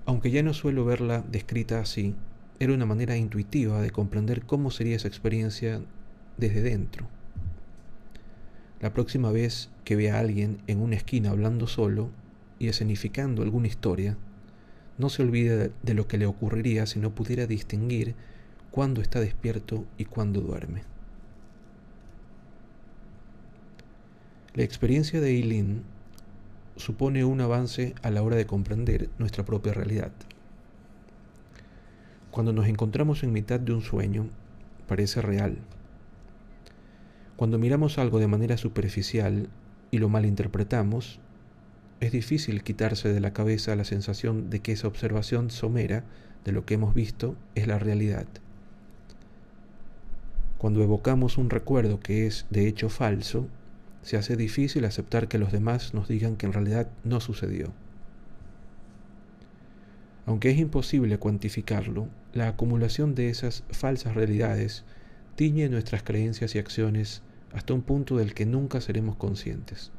Aunque 0.06 0.30
ya 0.30 0.44
no 0.44 0.54
suelo 0.54 0.84
verla 0.84 1.24
descrita 1.28 1.80
así, 1.80 2.14
era 2.60 2.72
una 2.72 2.86
manera 2.86 3.16
intuitiva 3.16 3.80
de 3.80 3.90
comprender 3.90 4.42
cómo 4.42 4.70
sería 4.70 4.96
esa 4.96 5.08
experiencia 5.08 5.80
desde 6.36 6.62
dentro. 6.62 7.08
La 8.80 8.92
próxima 8.92 9.32
vez 9.32 9.70
que 9.84 9.96
vea 9.96 10.16
a 10.16 10.20
alguien 10.20 10.58
en 10.68 10.80
una 10.80 10.96
esquina 10.96 11.30
hablando 11.30 11.66
solo 11.66 12.10
y 12.60 12.68
escenificando 12.68 13.42
alguna 13.42 13.66
historia, 13.66 14.16
no 14.98 15.08
se 15.08 15.22
olvide 15.22 15.72
de 15.82 15.94
lo 15.94 16.06
que 16.06 16.18
le 16.18 16.26
ocurriría 16.26 16.86
si 16.86 17.00
no 17.00 17.14
pudiera 17.14 17.46
distinguir 17.46 18.14
cuándo 18.70 19.00
está 19.00 19.20
despierto 19.20 19.84
y 19.98 20.04
cuándo 20.04 20.40
duerme. 20.40 20.82
La 24.54 24.62
experiencia 24.62 25.20
de 25.20 25.30
Eileen 25.30 25.82
supone 26.76 27.24
un 27.24 27.40
avance 27.40 27.94
a 28.02 28.10
la 28.10 28.22
hora 28.22 28.36
de 28.36 28.46
comprender 28.46 29.10
nuestra 29.18 29.44
propia 29.44 29.72
realidad. 29.72 30.12
Cuando 32.30 32.52
nos 32.52 32.66
encontramos 32.66 33.22
en 33.22 33.32
mitad 33.32 33.60
de 33.60 33.72
un 33.72 33.82
sueño, 33.82 34.28
parece 34.86 35.20
real 35.20 35.58
cuando 37.40 37.58
miramos 37.58 37.96
algo 37.96 38.18
de 38.18 38.26
manera 38.26 38.58
superficial 38.58 39.48
y 39.90 39.96
lo 39.96 40.10
malinterpretamos, 40.10 41.20
es 42.00 42.12
difícil 42.12 42.62
quitarse 42.62 43.10
de 43.10 43.18
la 43.18 43.32
cabeza 43.32 43.74
la 43.76 43.84
sensación 43.84 44.50
de 44.50 44.60
que 44.60 44.72
esa 44.72 44.88
observación 44.88 45.48
somera 45.48 46.04
de 46.44 46.52
lo 46.52 46.66
que 46.66 46.74
hemos 46.74 46.92
visto 46.94 47.36
es 47.54 47.66
la 47.66 47.78
realidad. 47.78 48.26
Cuando 50.60 50.82
evocamos 50.82 51.38
un 51.38 51.48
recuerdo 51.48 52.00
que 52.00 52.26
es 52.26 52.44
de 52.50 52.68
hecho 52.68 52.90
falso, 52.90 53.48
se 54.02 54.18
hace 54.18 54.36
difícil 54.36 54.84
aceptar 54.84 55.26
que 55.26 55.38
los 55.38 55.52
demás 55.52 55.94
nos 55.94 56.06
digan 56.06 56.36
que 56.36 56.44
en 56.44 56.52
realidad 56.52 56.90
no 57.02 57.20
sucedió. 57.20 57.72
Aunque 60.26 60.50
es 60.50 60.58
imposible 60.58 61.16
cuantificarlo, 61.16 62.08
la 62.34 62.48
acumulación 62.48 63.14
de 63.14 63.30
esas 63.30 63.64
falsas 63.70 64.14
realidades 64.14 64.84
tiñe 65.34 65.70
nuestras 65.70 66.02
creencias 66.02 66.54
y 66.54 66.58
acciones 66.58 67.22
hasta 67.54 67.72
un 67.72 67.80
punto 67.80 68.18
del 68.18 68.34
que 68.34 68.44
nunca 68.44 68.82
seremos 68.82 69.16
conscientes. 69.16 69.90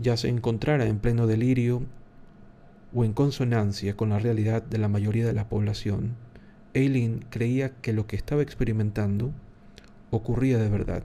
Ya 0.00 0.16
se 0.16 0.26
encontrara 0.26 0.86
en 0.86 0.98
pleno 0.98 1.28
delirio 1.28 1.84
o 2.94 3.04
en 3.04 3.12
consonancia 3.12 3.96
con 3.96 4.10
la 4.10 4.18
realidad 4.18 4.62
de 4.62 4.78
la 4.78 4.88
mayoría 4.88 5.26
de 5.26 5.32
la 5.32 5.48
población, 5.48 6.14
Eileen 6.74 7.24
creía 7.30 7.70
que 7.80 7.92
lo 7.92 8.06
que 8.06 8.16
estaba 8.16 8.42
experimentando 8.42 9.32
ocurría 10.10 10.58
de 10.58 10.68
verdad. 10.68 11.02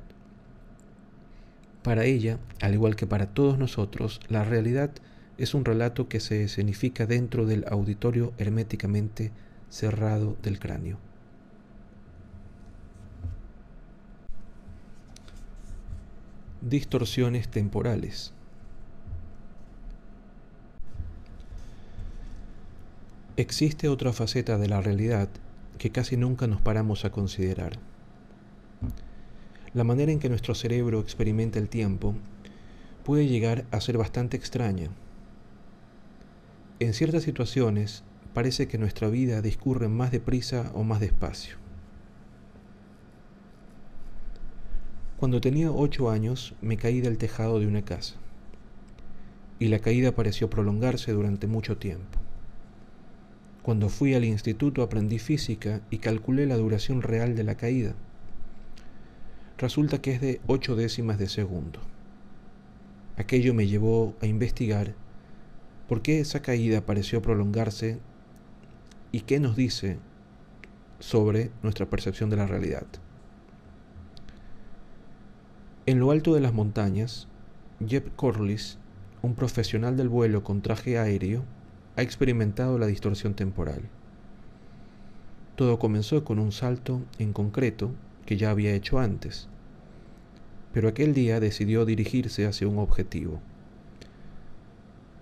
Para 1.83 2.05
ella, 2.05 2.37
al 2.61 2.73
igual 2.73 2.95
que 2.95 3.07
para 3.07 3.27
todos 3.27 3.57
nosotros, 3.57 4.19
la 4.29 4.43
realidad 4.43 4.91
es 5.37 5.53
un 5.53 5.65
relato 5.65 6.07
que 6.07 6.19
se 6.19 6.43
escenifica 6.43 7.05
dentro 7.05 7.45
del 7.45 7.65
auditorio 7.69 8.33
herméticamente 8.37 9.31
cerrado 9.69 10.37
del 10.43 10.59
cráneo. 10.59 10.97
distorsiones 16.61 17.47
temporales. 17.47 18.33
Existe 23.39 23.87
otra 23.87 24.11
faceta 24.11 24.57
de 24.57 24.67
la 24.67 24.81
realidad 24.81 25.29
que 25.77 25.91
casi 25.91 26.17
nunca 26.17 26.45
nos 26.45 26.59
paramos 26.59 27.05
a 27.05 27.09
considerar. 27.09 27.79
La 29.73 29.85
manera 29.85 30.11
en 30.11 30.19
que 30.19 30.27
nuestro 30.27 30.55
cerebro 30.55 30.99
experimenta 30.99 31.57
el 31.57 31.69
tiempo 31.69 32.15
puede 33.05 33.27
llegar 33.27 33.63
a 33.71 33.79
ser 33.79 33.97
bastante 33.97 34.35
extraña. 34.35 34.89
En 36.81 36.93
ciertas 36.93 37.23
situaciones 37.23 38.03
parece 38.33 38.67
que 38.67 38.77
nuestra 38.77 39.07
vida 39.07 39.41
discurre 39.41 39.87
más 39.87 40.11
deprisa 40.11 40.69
o 40.73 40.83
más 40.83 40.99
despacio. 40.99 41.55
Cuando 45.15 45.39
tenía 45.39 45.71
ocho 45.71 46.09
años 46.09 46.55
me 46.59 46.75
caí 46.75 46.99
del 46.99 47.17
tejado 47.17 47.61
de 47.61 47.67
una 47.67 47.85
casa 47.85 48.15
y 49.59 49.69
la 49.69 49.79
caída 49.79 50.11
pareció 50.11 50.49
prolongarse 50.49 51.13
durante 51.13 51.47
mucho 51.47 51.77
tiempo. 51.77 52.19
Cuando 53.69 53.89
fui 53.89 54.15
al 54.15 54.25
instituto 54.25 54.81
aprendí 54.81 55.19
física 55.19 55.81
y 55.91 55.99
calculé 55.99 56.47
la 56.47 56.57
duración 56.57 57.03
real 57.03 57.35
de 57.35 57.43
la 57.43 57.53
caída. 57.53 57.93
Resulta 59.59 60.01
que 60.01 60.13
es 60.13 60.21
de 60.21 60.41
ocho 60.47 60.75
décimas 60.75 61.19
de 61.19 61.29
segundo. 61.29 61.79
Aquello 63.15 63.53
me 63.53 63.67
llevó 63.67 64.15
a 64.23 64.25
investigar 64.25 64.95
por 65.87 66.01
qué 66.01 66.19
esa 66.19 66.41
caída 66.41 66.81
pareció 66.81 67.21
prolongarse 67.21 67.99
y 69.11 69.19
qué 69.19 69.39
nos 69.39 69.55
dice 69.55 69.99
sobre 70.97 71.51
nuestra 71.61 71.85
percepción 71.85 72.31
de 72.31 72.37
la 72.37 72.47
realidad. 72.47 72.87
En 75.85 75.99
lo 75.99 76.09
alto 76.09 76.33
de 76.33 76.41
las 76.41 76.55
montañas, 76.55 77.27
Jeb 77.87 78.15
Corliss, 78.15 78.79
un 79.21 79.35
profesional 79.35 79.95
del 79.95 80.09
vuelo 80.09 80.43
con 80.43 80.63
traje 80.63 80.97
aéreo, 80.97 81.45
ha 81.99 82.01
experimentado 82.01 82.79
la 82.79 82.87
distorsión 82.87 83.33
temporal. 83.33 83.81
Todo 85.57 85.79
comenzó 85.79 86.23
con 86.23 86.39
un 86.39 86.53
salto 86.53 87.01
en 87.17 87.33
concreto 87.33 87.91
que 88.25 88.37
ya 88.37 88.51
había 88.51 88.73
hecho 88.73 88.99
antes, 88.99 89.49
pero 90.73 90.87
aquel 90.87 91.13
día 91.13 91.41
decidió 91.41 91.83
dirigirse 91.83 92.45
hacia 92.45 92.69
un 92.69 92.79
objetivo. 92.79 93.41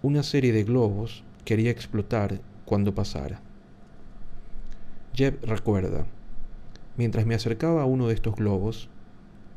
Una 0.03 0.22
serie 0.22 0.53
de 0.53 0.63
globos 0.65 1.24
quería 1.46 1.72
explotar 1.72 2.41
cuando 2.63 2.93
pasara. 2.93 3.41
Jeb 5.15 5.43
recuerda, 5.46 6.05
mientras 6.96 7.25
me 7.25 7.34
acercaba 7.34 7.81
a 7.81 7.86
uno 7.86 8.07
de 8.07 8.13
estos 8.13 8.36
globos, 8.36 8.88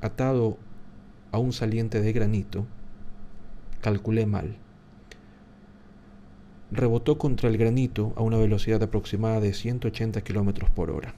atado 0.01 0.57
a 1.33 1.39
un 1.39 1.53
saliente 1.53 2.01
de 2.01 2.15
granito, 2.15 2.67
calculé 3.83 4.25
mal. 4.25 4.57
Rebotó 6.73 7.19
contra 7.19 7.49
el 7.49 7.59
granito 7.59 8.13
a 8.17 8.23
una 8.23 8.37
velocidad 8.37 8.83
aproximada 8.83 9.41
de 9.41 9.55
180 9.55 10.21
km 10.23 10.71
por 10.71 10.91
hora. 10.91 11.15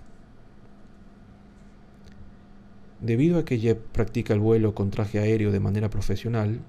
Debido 3.02 3.38
a 3.38 3.44
que 3.44 3.58
Jeb 3.58 3.78
practica 3.92 4.32
el 4.32 4.40
vuelo 4.40 4.74
con 4.74 4.90
traje 4.90 5.18
aéreo 5.18 5.52
de 5.52 5.60
manera 5.60 5.90
profesional, 5.90 6.60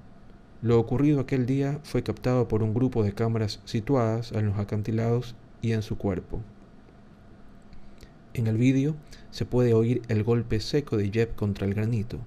lo 0.62 0.80
ocurrido 0.80 1.20
aquel 1.20 1.46
día 1.46 1.80
fue 1.84 2.04
captado 2.04 2.48
por 2.48 2.64
un 2.64 2.74
grupo 2.74 3.04
de 3.04 3.14
cámaras 3.14 3.62
situadas 3.66 4.32
en 4.32 4.48
los 4.48 4.58
acantilados 4.58 5.36
y 5.62 5.74
en 5.74 5.82
su 5.82 5.98
cuerpo. 5.98 6.42
En 8.34 8.48
el 8.48 8.58
vídeo 8.58 8.96
se 9.30 9.46
puede 9.46 9.74
oír 9.74 10.02
el 10.08 10.24
golpe 10.24 10.60
seco 10.60 10.98
de 10.98 11.12
Jeb 11.12 11.36
contra 11.36 11.68
el 11.68 11.74
granito. 11.74 12.18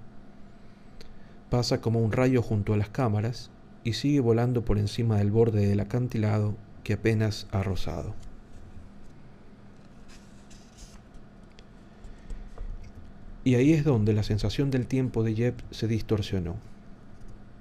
Pasa 1.50 1.80
como 1.80 2.00
un 2.00 2.12
rayo 2.12 2.42
junto 2.42 2.72
a 2.72 2.76
las 2.76 2.88
cámaras 2.88 3.50
y 3.86 3.92
sigue 3.92 4.18
volando 4.18 4.64
por 4.64 4.78
encima 4.78 5.18
del 5.18 5.30
borde 5.30 5.64
del 5.64 5.78
acantilado 5.78 6.56
que 6.82 6.94
apenas 6.94 7.46
ha 7.52 7.62
rozado. 7.62 8.16
Y 13.44 13.54
ahí 13.54 13.72
es 13.72 13.84
donde 13.84 14.12
la 14.12 14.24
sensación 14.24 14.72
del 14.72 14.88
tiempo 14.88 15.22
de 15.22 15.36
Jeb 15.36 15.54
se 15.70 15.86
distorsionó, 15.86 16.56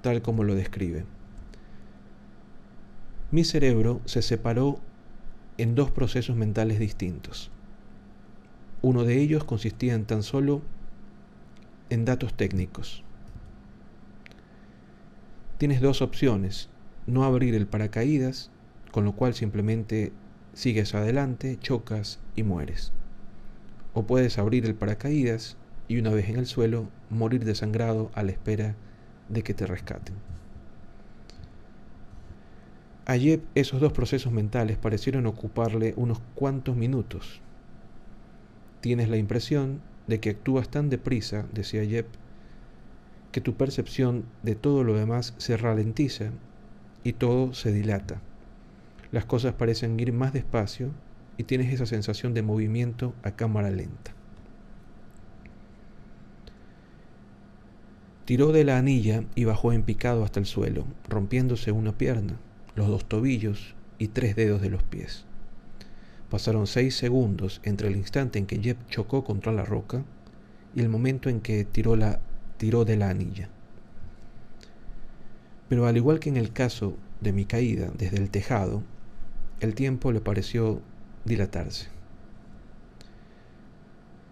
tal 0.02 0.20
como 0.20 0.42
lo 0.42 0.56
describe. 0.56 1.04
Mi 3.30 3.44
cerebro 3.44 4.00
se 4.04 4.20
separó 4.20 4.80
en 5.58 5.76
dos 5.76 5.92
procesos 5.92 6.34
mentales 6.34 6.80
distintos. 6.80 7.52
Uno 8.82 9.04
de 9.04 9.20
ellos 9.20 9.44
consistía 9.44 9.94
en 9.94 10.06
tan 10.06 10.24
solo 10.24 10.60
en 11.88 12.04
datos 12.04 12.34
técnicos. 12.34 13.05
Tienes 15.58 15.80
dos 15.80 16.02
opciones, 16.02 16.68
no 17.06 17.24
abrir 17.24 17.54
el 17.54 17.66
paracaídas, 17.66 18.50
con 18.92 19.06
lo 19.06 19.12
cual 19.12 19.32
simplemente 19.32 20.12
sigues 20.52 20.94
adelante, 20.94 21.58
chocas 21.60 22.18
y 22.34 22.42
mueres. 22.42 22.92
O 23.94 24.02
puedes 24.02 24.36
abrir 24.38 24.66
el 24.66 24.74
paracaídas 24.74 25.56
y 25.88 25.98
una 25.98 26.10
vez 26.10 26.28
en 26.28 26.36
el 26.36 26.46
suelo 26.46 26.88
morir 27.08 27.44
desangrado 27.44 28.10
a 28.14 28.22
la 28.22 28.32
espera 28.32 28.74
de 29.30 29.42
que 29.42 29.54
te 29.54 29.64
rescaten. 29.64 30.14
A 33.06 33.16
Jeb 33.16 33.40
esos 33.54 33.80
dos 33.80 33.92
procesos 33.92 34.32
mentales 34.32 34.76
parecieron 34.76 35.26
ocuparle 35.26 35.94
unos 35.96 36.20
cuantos 36.34 36.76
minutos. 36.76 37.40
Tienes 38.82 39.08
la 39.08 39.16
impresión 39.16 39.80
de 40.06 40.20
que 40.20 40.30
actúas 40.30 40.68
tan 40.68 40.90
deprisa, 40.90 41.46
decía 41.52 41.84
Jeb, 41.84 42.06
que 43.32 43.40
tu 43.40 43.54
percepción 43.54 44.24
de 44.42 44.54
todo 44.54 44.84
lo 44.84 44.94
demás 44.94 45.34
se 45.38 45.56
ralentiza 45.56 46.30
y 47.04 47.12
todo 47.14 47.54
se 47.54 47.72
dilata. 47.72 48.20
Las 49.12 49.24
cosas 49.24 49.54
parecen 49.54 49.98
ir 50.00 50.12
más 50.12 50.32
despacio 50.32 50.90
y 51.38 51.44
tienes 51.44 51.72
esa 51.72 51.86
sensación 51.86 52.34
de 52.34 52.42
movimiento 52.42 53.14
a 53.22 53.32
cámara 53.32 53.70
lenta. 53.70 54.12
Tiró 58.24 58.50
de 58.50 58.64
la 58.64 58.76
anilla 58.76 59.22
y 59.36 59.44
bajó 59.44 59.72
en 59.72 59.84
picado 59.84 60.24
hasta 60.24 60.40
el 60.40 60.46
suelo, 60.46 60.84
rompiéndose 61.08 61.70
una 61.70 61.96
pierna, 61.96 62.36
los 62.74 62.88
dos 62.88 63.04
tobillos 63.04 63.76
y 63.98 64.08
tres 64.08 64.34
dedos 64.34 64.60
de 64.60 64.70
los 64.70 64.82
pies. 64.82 65.24
Pasaron 66.28 66.66
seis 66.66 66.96
segundos 66.96 67.60
entre 67.62 67.86
el 67.86 67.96
instante 67.96 68.40
en 68.40 68.46
que 68.46 68.60
Jeb 68.60 68.78
chocó 68.88 69.22
contra 69.22 69.52
la 69.52 69.64
roca 69.64 70.04
y 70.74 70.80
el 70.80 70.88
momento 70.88 71.28
en 71.28 71.40
que 71.40 71.64
tiró, 71.64 71.94
la, 71.94 72.18
tiró 72.56 72.84
de 72.84 72.96
la 72.96 73.10
anilla. 73.10 73.48
Pero 75.68 75.86
al 75.86 75.96
igual 75.96 76.20
que 76.20 76.28
en 76.28 76.36
el 76.36 76.52
caso 76.52 76.96
de 77.20 77.32
mi 77.32 77.44
caída 77.44 77.90
desde 77.96 78.18
el 78.18 78.30
tejado, 78.30 78.82
el 79.60 79.74
tiempo 79.74 80.12
le 80.12 80.20
pareció 80.20 80.80
dilatarse. 81.24 81.88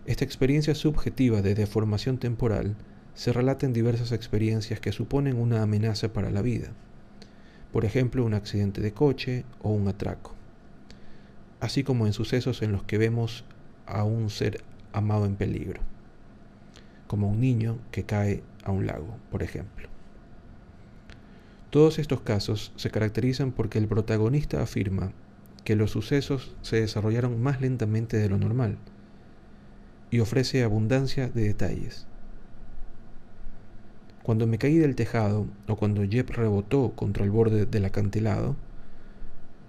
Esta 0.07 0.25
experiencia 0.25 0.75
subjetiva 0.75 1.41
de 1.41 1.55
deformación 1.55 2.19
temporal 2.19 2.77
se 3.15 3.33
relaten 3.33 3.73
diversas 3.73 4.13
experiencias 4.13 4.81
que 4.81 4.93
suponen 4.93 5.39
una 5.39 5.63
amenaza 5.63 6.13
para 6.13 6.31
la 6.31 6.43
vida, 6.43 6.69
por 7.73 7.85
ejemplo 7.85 8.25
un 8.25 8.35
accidente 8.35 8.81
de 8.81 8.93
coche 8.93 9.45
o 9.63 9.71
un 9.71 9.89
atraco, 9.89 10.35
así 11.61 11.85
como 11.85 12.07
en 12.07 12.13
sucesos 12.13 12.61
en 12.63 12.73
los 12.73 12.83
que 12.83 12.99
vemos 12.99 13.45
a 13.87 14.05
un 14.05 14.29
ser 14.29 14.63
amado 14.93 15.25
en 15.25 15.37
peligro, 15.37 15.81
como 17.15 17.29
un 17.29 17.41
niño 17.41 17.79
que 17.93 18.03
cae 18.03 18.43
a 18.65 18.73
un 18.73 18.87
lago, 18.87 19.17
por 19.31 19.45
ejemplo. 19.45 19.89
Todos 21.71 22.01
estos 22.01 22.23
casos 22.23 22.73
se 22.75 22.91
caracterizan 22.91 23.53
porque 23.53 23.79
el 23.79 23.87
protagonista 23.87 24.61
afirma 24.61 25.13
que 25.63 25.77
los 25.77 25.93
sucesos 25.93 26.57
se 26.63 26.81
desarrollaron 26.81 27.41
más 27.41 27.61
lentamente 27.61 28.17
de 28.17 28.29
lo 28.29 28.37
normal 28.37 28.79
y 30.11 30.19
ofrece 30.19 30.65
abundancia 30.65 31.29
de 31.29 31.45
detalles 31.45 32.09
cuando 34.25 34.49
me 34.49 34.59
caí 34.59 34.77
del 34.77 34.97
tejado 34.97 35.47
o 35.69 35.77
cuando 35.77 36.03
Jeb 36.03 36.31
rebotó 36.31 36.95
contra 36.97 37.23
el 37.23 37.31
borde 37.31 37.65
del 37.65 37.85
acantilado, 37.85 38.57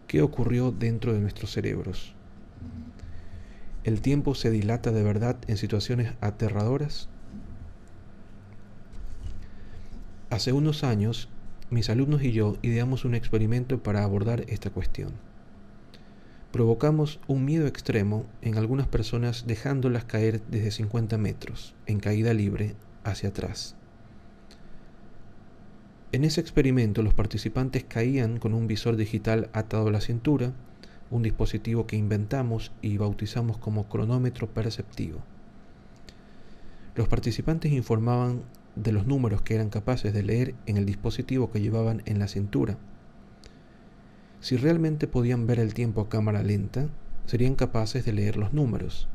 ¿qué 0.07 0.23
ocurrió 0.23 0.71
dentro 0.71 1.13
de 1.13 1.19
nuestros 1.19 1.51
cerebros? 1.51 2.15
¿El 3.83 4.01
tiempo 4.01 4.33
se 4.33 4.49
dilata 4.49 4.91
de 4.91 5.03
verdad 5.03 5.37
en 5.45 5.57
situaciones 5.57 6.13
aterradoras? 6.21 7.07
Hace 10.35 10.51
unos 10.51 10.83
años, 10.83 11.29
mis 11.69 11.89
alumnos 11.89 12.21
y 12.21 12.33
yo 12.33 12.57
ideamos 12.61 13.05
un 13.05 13.15
experimento 13.15 13.81
para 13.81 14.03
abordar 14.03 14.43
esta 14.49 14.69
cuestión. 14.69 15.13
Provocamos 16.51 17.21
un 17.27 17.45
miedo 17.45 17.67
extremo 17.67 18.25
en 18.41 18.57
algunas 18.57 18.85
personas 18.85 19.47
dejándolas 19.47 20.03
caer 20.03 20.41
desde 20.51 20.71
50 20.71 21.17
metros, 21.17 21.73
en 21.85 22.01
caída 22.01 22.33
libre, 22.33 22.75
hacia 23.05 23.29
atrás. 23.29 23.77
En 26.11 26.25
ese 26.25 26.41
experimento 26.41 27.01
los 27.01 27.13
participantes 27.13 27.85
caían 27.85 28.37
con 28.37 28.53
un 28.53 28.67
visor 28.67 28.97
digital 28.97 29.49
atado 29.53 29.87
a 29.87 29.91
la 29.91 30.01
cintura, 30.01 30.51
un 31.11 31.23
dispositivo 31.23 31.87
que 31.87 31.95
inventamos 31.95 32.73
y 32.81 32.97
bautizamos 32.97 33.57
como 33.57 33.87
cronómetro 33.87 34.49
perceptivo. 34.49 35.19
Los 36.93 37.07
participantes 37.07 37.71
informaban 37.71 38.41
de 38.75 38.91
los 38.91 39.07
números 39.07 39.41
que 39.41 39.55
eran 39.55 39.69
capaces 39.69 40.13
de 40.13 40.23
leer 40.23 40.55
en 40.65 40.77
el 40.77 40.85
dispositivo 40.85 41.51
que 41.51 41.61
llevaban 41.61 42.01
en 42.05 42.19
la 42.19 42.27
cintura. 42.27 42.77
Si 44.39 44.57
realmente 44.57 45.07
podían 45.07 45.47
ver 45.47 45.59
el 45.59 45.73
tiempo 45.73 46.01
a 46.01 46.09
cámara 46.09 46.43
lenta, 46.43 46.87
serían 47.25 47.55
capaces 47.55 48.05
de 48.05 48.13
leer 48.13 48.37
los 48.37 48.53
números, 48.53 49.07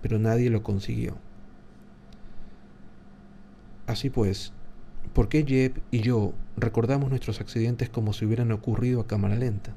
pero 0.00 0.18
nadie 0.18 0.50
lo 0.50 0.62
consiguió. 0.62 1.16
Así 3.86 4.10
pues, 4.10 4.52
¿Por 5.12 5.28
qué 5.28 5.44
Jeb 5.44 5.82
y 5.90 6.00
yo 6.00 6.32
recordamos 6.56 7.10
nuestros 7.10 7.42
accidentes 7.42 7.90
como 7.90 8.14
si 8.14 8.24
hubieran 8.24 8.50
ocurrido 8.50 9.00
a 9.00 9.06
cámara 9.06 9.36
lenta? 9.36 9.74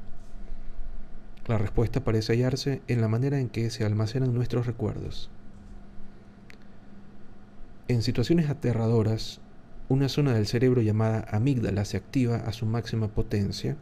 La 1.46 1.58
respuesta 1.58 2.06
parece 2.06 2.32
hallarse 2.34 2.82
en 2.88 3.02
la 3.02 3.10
manera 3.10 3.38
en 3.40 3.50
que 3.50 3.70
se 3.70 3.84
almacenan 3.84 4.34
nuestros 4.34 4.66
recuerdos. 4.66 5.30
En 7.88 8.02
situaciones 8.02 8.50
aterradoras, 8.50 9.42
una 9.90 10.10
zona 10.10 10.34
del 10.34 10.48
cerebro 10.48 10.82
llamada 10.82 11.24
amígdala 11.30 11.86
se 11.86 11.98
activa 11.98 12.38
a 12.38 12.52
su 12.52 12.66
máxima 12.66 13.10
potencia 13.10 13.78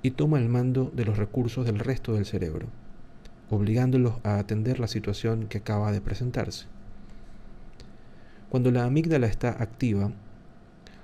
y 0.00 0.12
toma 0.12 0.38
el 0.38 0.48
mando 0.48 0.90
de 0.94 1.04
los 1.04 1.18
recursos 1.18 1.66
del 1.66 1.80
resto 1.80 2.14
del 2.14 2.24
cerebro, 2.24 2.68
obligándolos 3.50 4.14
a 4.24 4.38
atender 4.38 4.80
la 4.80 4.88
situación 4.88 5.48
que 5.48 5.58
acaba 5.58 5.92
de 5.92 6.00
presentarse. 6.00 6.64
Cuando 8.48 8.70
la 8.70 8.86
amígdala 8.86 9.26
está 9.26 9.50
activa, 9.50 10.10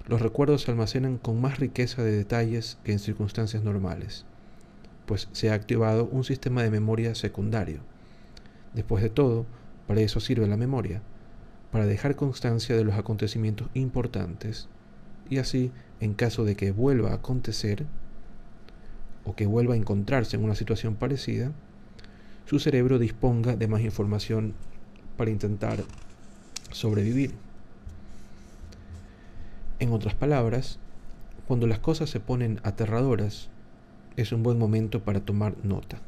los 0.08 0.22
recuerdos 0.22 0.62
se 0.62 0.70
almacenan 0.70 1.18
con 1.18 1.38
más 1.38 1.58
riqueza 1.58 2.02
de 2.02 2.12
detalles 2.12 2.78
que 2.82 2.92
en 2.92 2.98
circunstancias 2.98 3.62
normales, 3.62 4.24
pues 5.04 5.28
se 5.32 5.50
ha 5.50 5.54
activado 5.54 6.06
un 6.06 6.24
sistema 6.24 6.62
de 6.62 6.70
memoria 6.70 7.14
secundario. 7.14 7.80
Después 8.72 9.02
de 9.02 9.10
todo, 9.10 9.44
para 9.86 10.00
eso 10.00 10.18
sirve 10.18 10.46
la 10.46 10.56
memoria, 10.56 11.02
para 11.70 11.86
dejar 11.86 12.16
constancia 12.16 12.76
de 12.76 12.84
los 12.84 12.94
acontecimientos 12.94 13.68
importantes 13.74 14.68
y 15.28 15.38
así, 15.38 15.70
en 16.00 16.14
caso 16.14 16.44
de 16.44 16.56
que 16.56 16.72
vuelva 16.72 17.10
a 17.10 17.14
acontecer 17.14 17.86
o 19.24 19.36
que 19.36 19.46
vuelva 19.46 19.74
a 19.74 19.76
encontrarse 19.76 20.36
en 20.36 20.44
una 20.44 20.56
situación 20.56 20.96
parecida, 20.96 21.52
su 22.46 22.58
cerebro 22.58 22.98
disponga 22.98 23.54
de 23.54 23.68
más 23.68 23.82
información 23.82 24.54
para 25.16 25.30
intentar 25.30 25.84
sobrevivir. 26.72 27.32
En 29.78 29.92
otras 29.92 30.14
palabras, 30.14 30.80
cuando 31.46 31.68
las 31.68 31.78
cosas 31.78 32.10
se 32.10 32.20
ponen 32.20 32.60
aterradoras, 32.64 33.48
es 34.16 34.32
un 34.32 34.42
buen 34.42 34.58
momento 34.58 35.04
para 35.04 35.20
tomar 35.20 35.54
nota. 35.62 36.00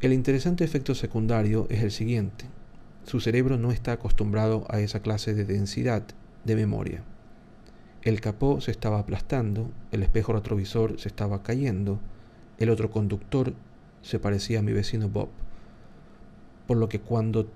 El 0.00 0.12
interesante 0.12 0.64
efecto 0.64 0.96
secundario 0.96 1.68
es 1.70 1.82
el 1.82 1.92
siguiente. 1.92 2.46
Su 3.04 3.20
cerebro 3.20 3.58
no 3.58 3.72
está 3.72 3.92
acostumbrado 3.92 4.64
a 4.68 4.80
esa 4.80 5.00
clase 5.00 5.34
de 5.34 5.44
densidad 5.44 6.04
de 6.44 6.56
memoria. 6.56 7.02
El 8.02 8.20
capó 8.20 8.60
se 8.60 8.70
estaba 8.70 8.98
aplastando, 8.98 9.70
el 9.92 10.02
espejo 10.02 10.32
retrovisor 10.32 10.98
se 10.98 11.08
estaba 11.08 11.42
cayendo, 11.42 12.00
el 12.58 12.70
otro 12.70 12.90
conductor 12.90 13.54
se 14.02 14.18
parecía 14.18 14.58
a 14.58 14.62
mi 14.62 14.72
vecino 14.72 15.08
Bob. 15.08 15.28
Por 16.66 16.76
lo 16.76 16.88
que 16.88 17.00
cuando 17.00 17.48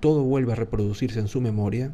todo 0.00 0.22
vuelve 0.22 0.52
a 0.52 0.56
reproducirse 0.56 1.18
en 1.18 1.28
su 1.28 1.40
memoria, 1.40 1.92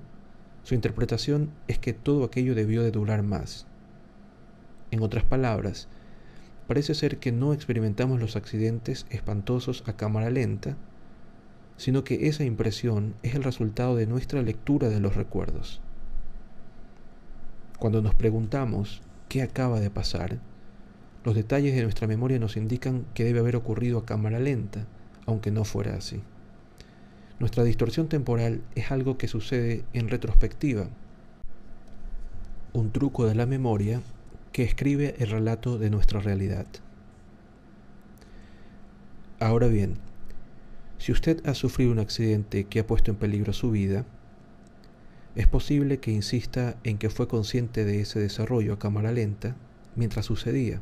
su 0.62 0.74
interpretación 0.74 1.50
es 1.68 1.78
que 1.78 1.92
todo 1.92 2.24
aquello 2.24 2.54
debió 2.54 2.82
de 2.82 2.90
durar 2.90 3.22
más. 3.22 3.66
En 4.90 5.02
otras 5.02 5.24
palabras, 5.24 5.88
parece 6.66 6.94
ser 6.94 7.18
que 7.18 7.32
no 7.32 7.52
experimentamos 7.52 8.20
los 8.20 8.36
accidentes 8.36 9.06
espantosos 9.10 9.84
a 9.86 9.96
cámara 9.96 10.30
lenta, 10.30 10.76
sino 11.76 12.04
que 12.04 12.28
esa 12.28 12.44
impresión 12.44 13.14
es 13.22 13.34
el 13.34 13.42
resultado 13.42 13.96
de 13.96 14.06
nuestra 14.06 14.42
lectura 14.42 14.88
de 14.88 15.00
los 15.00 15.14
recuerdos. 15.14 15.80
Cuando 17.78 18.00
nos 18.00 18.14
preguntamos 18.14 19.02
qué 19.28 19.42
acaba 19.42 19.80
de 19.80 19.90
pasar, 19.90 20.38
los 21.24 21.34
detalles 21.34 21.74
de 21.74 21.82
nuestra 21.82 22.06
memoria 22.06 22.38
nos 22.38 22.56
indican 22.56 23.04
que 23.12 23.24
debe 23.24 23.40
haber 23.40 23.56
ocurrido 23.56 23.98
a 23.98 24.06
cámara 24.06 24.38
lenta, 24.38 24.86
aunque 25.26 25.50
no 25.50 25.64
fuera 25.64 25.96
así. 25.96 26.22
Nuestra 27.38 27.64
distorsión 27.64 28.08
temporal 28.08 28.62
es 28.74 28.90
algo 28.90 29.18
que 29.18 29.28
sucede 29.28 29.84
en 29.92 30.08
retrospectiva, 30.08 30.88
un 32.72 32.92
truco 32.92 33.26
de 33.26 33.34
la 33.34 33.44
memoria 33.44 34.00
que 34.52 34.62
escribe 34.62 35.16
el 35.18 35.30
relato 35.30 35.76
de 35.76 35.90
nuestra 35.90 36.20
realidad. 36.20 36.66
Ahora 39.38 39.66
bien, 39.66 39.98
si 40.98 41.12
usted 41.12 41.46
ha 41.46 41.54
sufrido 41.54 41.92
un 41.92 41.98
accidente 41.98 42.64
que 42.64 42.80
ha 42.80 42.86
puesto 42.86 43.10
en 43.10 43.16
peligro 43.16 43.52
su 43.52 43.70
vida, 43.70 44.04
es 45.34 45.46
posible 45.46 45.98
que 45.98 46.10
insista 46.10 46.76
en 46.82 46.96
que 46.96 47.10
fue 47.10 47.28
consciente 47.28 47.84
de 47.84 48.00
ese 48.00 48.18
desarrollo 48.18 48.72
a 48.72 48.78
cámara 48.78 49.12
lenta 49.12 49.54
mientras 49.94 50.26
sucedía. 50.26 50.80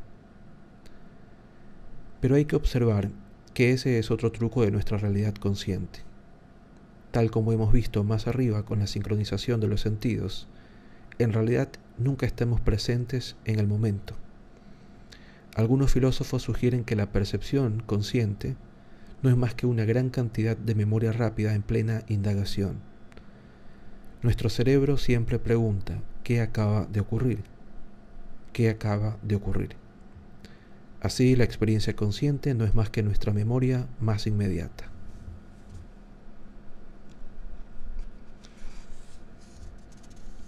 Pero 2.20 2.36
hay 2.36 2.44
que 2.44 2.56
observar 2.56 3.10
que 3.52 3.72
ese 3.72 3.98
es 3.98 4.10
otro 4.10 4.30
truco 4.30 4.62
de 4.62 4.70
nuestra 4.70 4.96
realidad 4.96 5.34
consciente. 5.34 6.00
Tal 7.10 7.30
como 7.30 7.52
hemos 7.52 7.72
visto 7.72 8.02
más 8.04 8.26
arriba 8.26 8.64
con 8.64 8.78
la 8.78 8.86
sincronización 8.86 9.60
de 9.60 9.68
los 9.68 9.80
sentidos, 9.80 10.48
en 11.18 11.32
realidad 11.32 11.68
nunca 11.98 12.26
estamos 12.26 12.60
presentes 12.60 13.36
en 13.44 13.58
el 13.58 13.66
momento. 13.66 14.14
Algunos 15.54 15.92
filósofos 15.92 16.42
sugieren 16.42 16.84
que 16.84 16.96
la 16.96 17.12
percepción 17.12 17.82
consciente 17.86 18.56
no 19.24 19.30
es 19.30 19.36
más 19.36 19.54
que 19.54 19.66
una 19.66 19.84
gran 19.84 20.10
cantidad 20.10 20.56
de 20.56 20.76
memoria 20.76 21.10
rápida 21.10 21.52
en 21.54 21.62
plena 21.62 22.04
indagación 22.06 22.94
nuestro 24.24 24.48
cerebro 24.48 24.96
siempre 24.96 25.38
pregunta, 25.38 26.00
¿qué 26.22 26.40
acaba 26.40 26.86
de 26.86 27.00
ocurrir? 27.00 27.44
¿Qué 28.54 28.70
acaba 28.70 29.18
de 29.20 29.36
ocurrir? 29.36 29.76
Así 31.02 31.36
la 31.36 31.44
experiencia 31.44 31.94
consciente 31.94 32.54
no 32.54 32.64
es 32.64 32.74
más 32.74 32.88
que 32.88 33.02
nuestra 33.02 33.34
memoria 33.34 33.86
más 34.00 34.26
inmediata. 34.26 34.86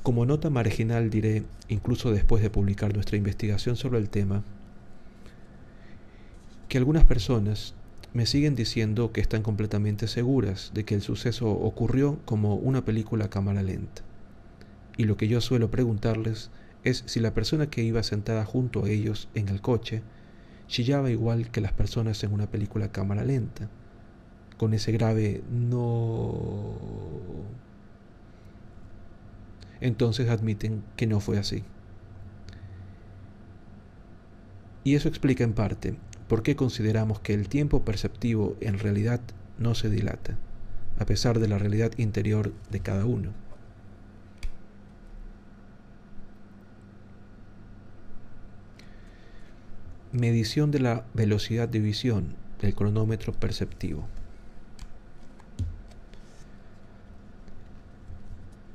Como 0.02 0.24
nota 0.24 0.48
marginal 0.48 1.10
diré, 1.10 1.42
incluso 1.68 2.12
después 2.12 2.42
de 2.42 2.48
publicar 2.48 2.94
nuestra 2.94 3.18
investigación 3.18 3.76
sobre 3.76 3.98
el 3.98 4.08
tema, 4.08 4.42
que 6.70 6.78
algunas 6.78 7.04
personas 7.04 7.74
me 8.12 8.26
siguen 8.26 8.54
diciendo 8.54 9.12
que 9.12 9.20
están 9.20 9.42
completamente 9.42 10.06
seguras 10.06 10.70
de 10.74 10.84
que 10.84 10.94
el 10.94 11.02
suceso 11.02 11.50
ocurrió 11.50 12.18
como 12.24 12.54
una 12.54 12.84
película 12.84 13.28
cámara 13.28 13.62
lenta. 13.62 14.02
Y 14.96 15.04
lo 15.04 15.16
que 15.16 15.28
yo 15.28 15.40
suelo 15.40 15.70
preguntarles 15.70 16.50
es 16.84 17.02
si 17.06 17.20
la 17.20 17.34
persona 17.34 17.68
que 17.68 17.82
iba 17.82 18.02
sentada 18.02 18.44
junto 18.44 18.84
a 18.84 18.88
ellos 18.88 19.28
en 19.34 19.48
el 19.48 19.60
coche 19.60 20.02
chillaba 20.68 21.10
igual 21.10 21.50
que 21.50 21.60
las 21.60 21.72
personas 21.72 22.22
en 22.24 22.32
una 22.32 22.50
película 22.50 22.90
cámara 22.90 23.24
lenta, 23.24 23.68
con 24.56 24.72
ese 24.72 24.92
grave 24.92 25.42
no. 25.50 26.74
Entonces 29.80 30.30
admiten 30.30 30.82
que 30.96 31.06
no 31.06 31.20
fue 31.20 31.38
así. 31.38 31.64
Y 34.84 34.94
eso 34.94 35.08
explica 35.08 35.44
en 35.44 35.52
parte 35.52 35.96
¿Por 36.28 36.42
qué 36.42 36.56
consideramos 36.56 37.20
que 37.20 37.34
el 37.34 37.48
tiempo 37.48 37.84
perceptivo 37.84 38.56
en 38.60 38.80
realidad 38.80 39.20
no 39.58 39.76
se 39.76 39.88
dilata, 39.88 40.36
a 40.98 41.06
pesar 41.06 41.38
de 41.38 41.46
la 41.46 41.58
realidad 41.58 41.92
interior 41.98 42.52
de 42.70 42.80
cada 42.80 43.04
uno? 43.04 43.30
Medición 50.10 50.72
de 50.72 50.80
la 50.80 51.04
velocidad 51.14 51.68
de 51.68 51.78
visión 51.78 52.34
del 52.60 52.74
cronómetro 52.74 53.32
perceptivo. 53.32 54.08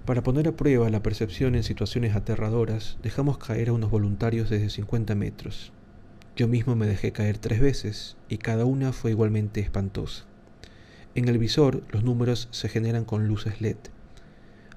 Para 0.06 0.24
poner 0.24 0.48
a 0.48 0.52
prueba 0.54 0.90
la 0.90 1.04
percepción 1.04 1.56
en 1.56 1.64
situaciones 1.64 2.16
aterradoras, 2.16 2.98
dejamos 3.04 3.38
caer 3.38 3.70
a 3.70 3.74
unos 3.74 3.92
voluntarios 3.92 4.50
desde 4.50 4.70
50 4.70 5.16
metros. 5.16 5.74
Yo 6.34 6.48
mismo 6.48 6.78
me 6.78 6.88
dejé 6.88 7.12
caer 7.12 7.38
tres 7.38 7.60
veces 7.60 8.16
y 8.30 8.38
cada 8.38 8.64
una 8.64 8.94
fue 8.94 9.12
igualmente 9.12 9.60
espantosa. 9.60 10.24
En 11.14 11.28
el 11.28 11.38
visor 11.38 11.84
los 11.92 12.06
números 12.06 12.48
se 12.52 12.70
generan 12.70 13.04
con 13.04 13.28
luces 13.28 13.60
LED. 13.60 13.76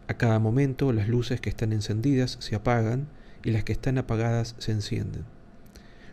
A 0.09 0.15
cada 0.15 0.41
momento 0.41 0.93
las 0.93 1.09
luces 1.09 1.41
que 1.41 1.51
están 1.51 1.73
encendidas 1.73 2.39
se 2.41 2.57
apagan 2.57 3.07
y 3.45 3.53
las 3.53 3.63
que 3.63 3.73
están 3.73 3.99
apagadas 3.99 4.57
se 4.59 4.73
encienden. 4.73 5.25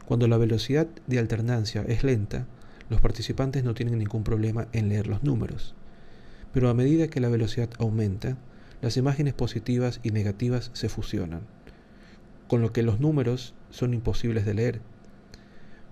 Cuando 0.06 0.28
la 0.28 0.38
velocidad 0.38 0.88
de 1.08 1.18
alternancia 1.18 1.84
es 1.88 2.04
lenta, 2.04 2.46
los 2.90 3.02
participantes 3.02 3.64
no 3.64 3.74
tienen 3.74 3.98
ningún 3.98 4.24
problema 4.24 4.68
en 4.74 4.90
leer 4.90 5.08
los 5.08 5.24
números. 5.24 5.74
Pero 6.54 6.70
a 6.70 6.76
medida 6.76 7.08
que 7.08 7.20
la 7.20 7.30
velocidad 7.30 7.70
aumenta, 7.80 8.38
las 8.82 8.96
imágenes 8.96 9.34
positivas 9.34 10.02
y 10.04 10.12
negativas 10.12 10.70
se 10.74 10.88
fusionan, 10.88 11.42
con 12.48 12.62
lo 12.62 12.72
que 12.74 12.84
los 12.84 13.00
números 13.00 13.56
son 13.72 13.96
imposibles 13.96 14.46
de 14.46 14.54
leer 14.54 14.91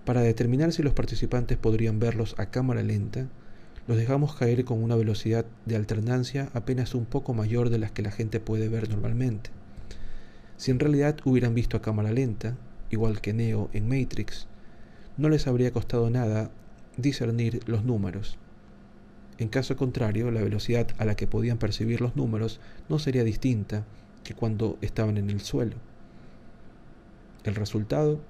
para 0.04 0.22
determinar 0.22 0.72
si 0.72 0.82
los 0.82 0.94
participantes 0.94 1.58
podrían 1.58 2.00
verlos 2.00 2.34
a 2.38 2.46
cámara 2.46 2.82
lenta, 2.82 3.26
los 3.86 3.96
dejamos 3.96 4.34
caer 4.34 4.64
con 4.64 4.82
una 4.82 4.96
velocidad 4.96 5.44
de 5.66 5.76
alternancia 5.76 6.48
apenas 6.54 6.94
un 6.94 7.06
poco 7.06 7.34
mayor 7.34 7.70
de 7.70 7.78
las 7.78 7.90
que 7.90 8.02
la 8.02 8.10
gente 8.10 8.40
puede 8.40 8.68
ver 8.68 8.88
normalmente. 8.88 9.50
Si 10.56 10.70
en 10.70 10.78
realidad 10.78 11.16
hubieran 11.24 11.54
visto 11.54 11.76
a 11.76 11.82
cámara 11.82 12.12
lenta, 12.12 12.56
igual 12.90 13.20
que 13.20 13.32
Neo 13.32 13.70
en 13.72 13.88
Matrix, 13.88 14.46
no 15.16 15.28
les 15.28 15.46
habría 15.46 15.72
costado 15.72 16.08
nada 16.10 16.50
discernir 16.96 17.60
los 17.66 17.84
números. 17.84 18.38
En 19.38 19.48
caso 19.48 19.76
contrario, 19.76 20.30
la 20.30 20.42
velocidad 20.42 20.88
a 20.98 21.04
la 21.04 21.14
que 21.14 21.26
podían 21.26 21.58
percibir 21.58 22.00
los 22.00 22.14
números 22.14 22.60
no 22.88 22.98
sería 22.98 23.24
distinta 23.24 23.84
que 24.22 24.34
cuando 24.34 24.76
estaban 24.82 25.16
en 25.16 25.30
el 25.30 25.40
suelo. 25.40 25.76
El 27.44 27.54
resultado 27.54 28.20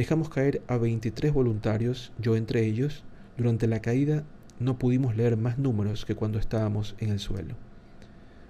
Dejamos 0.00 0.30
caer 0.30 0.62
a 0.66 0.78
23 0.78 1.30
voluntarios, 1.30 2.10
yo 2.18 2.34
entre 2.34 2.64
ellos. 2.64 3.04
Durante 3.36 3.66
la 3.66 3.82
caída 3.82 4.24
no 4.58 4.78
pudimos 4.78 5.14
leer 5.14 5.36
más 5.36 5.58
números 5.58 6.06
que 6.06 6.14
cuando 6.14 6.38
estábamos 6.38 6.94
en 7.00 7.10
el 7.10 7.18
suelo. 7.18 7.54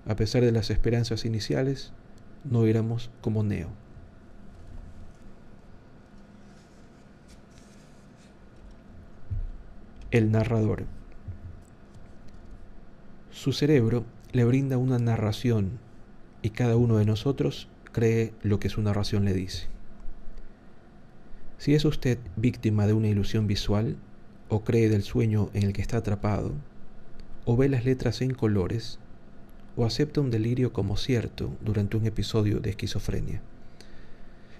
A 0.06 0.14
pesar 0.14 0.42
de 0.42 0.52
las 0.52 0.70
esperanzas 0.70 1.24
iniciales, 1.24 1.92
no 2.44 2.66
éramos 2.66 3.10
como 3.20 3.42
Neo. 3.42 3.66
El 10.12 10.30
narrador. 10.30 10.84
Su 13.32 13.52
cerebro 13.52 14.04
le 14.30 14.44
brinda 14.44 14.78
una 14.78 15.00
narración 15.00 15.80
y 16.42 16.50
cada 16.50 16.76
uno 16.76 16.98
de 16.98 17.06
nosotros 17.06 17.66
cree 17.90 18.34
lo 18.44 18.60
que 18.60 18.68
su 18.68 18.80
narración 18.82 19.24
le 19.24 19.32
dice. 19.32 19.79
Si 21.60 21.74
es 21.74 21.84
usted 21.84 22.16
víctima 22.36 22.86
de 22.86 22.94
una 22.94 23.08
ilusión 23.08 23.46
visual, 23.46 23.98
o 24.48 24.64
cree 24.64 24.88
del 24.88 25.02
sueño 25.02 25.50
en 25.52 25.64
el 25.64 25.74
que 25.74 25.82
está 25.82 25.98
atrapado, 25.98 26.54
o 27.44 27.54
ve 27.54 27.68
las 27.68 27.84
letras 27.84 28.22
en 28.22 28.32
colores, 28.32 28.98
o 29.76 29.84
acepta 29.84 30.22
un 30.22 30.30
delirio 30.30 30.72
como 30.72 30.96
cierto 30.96 31.54
durante 31.60 31.98
un 31.98 32.06
episodio 32.06 32.60
de 32.60 32.70
esquizofrenia, 32.70 33.42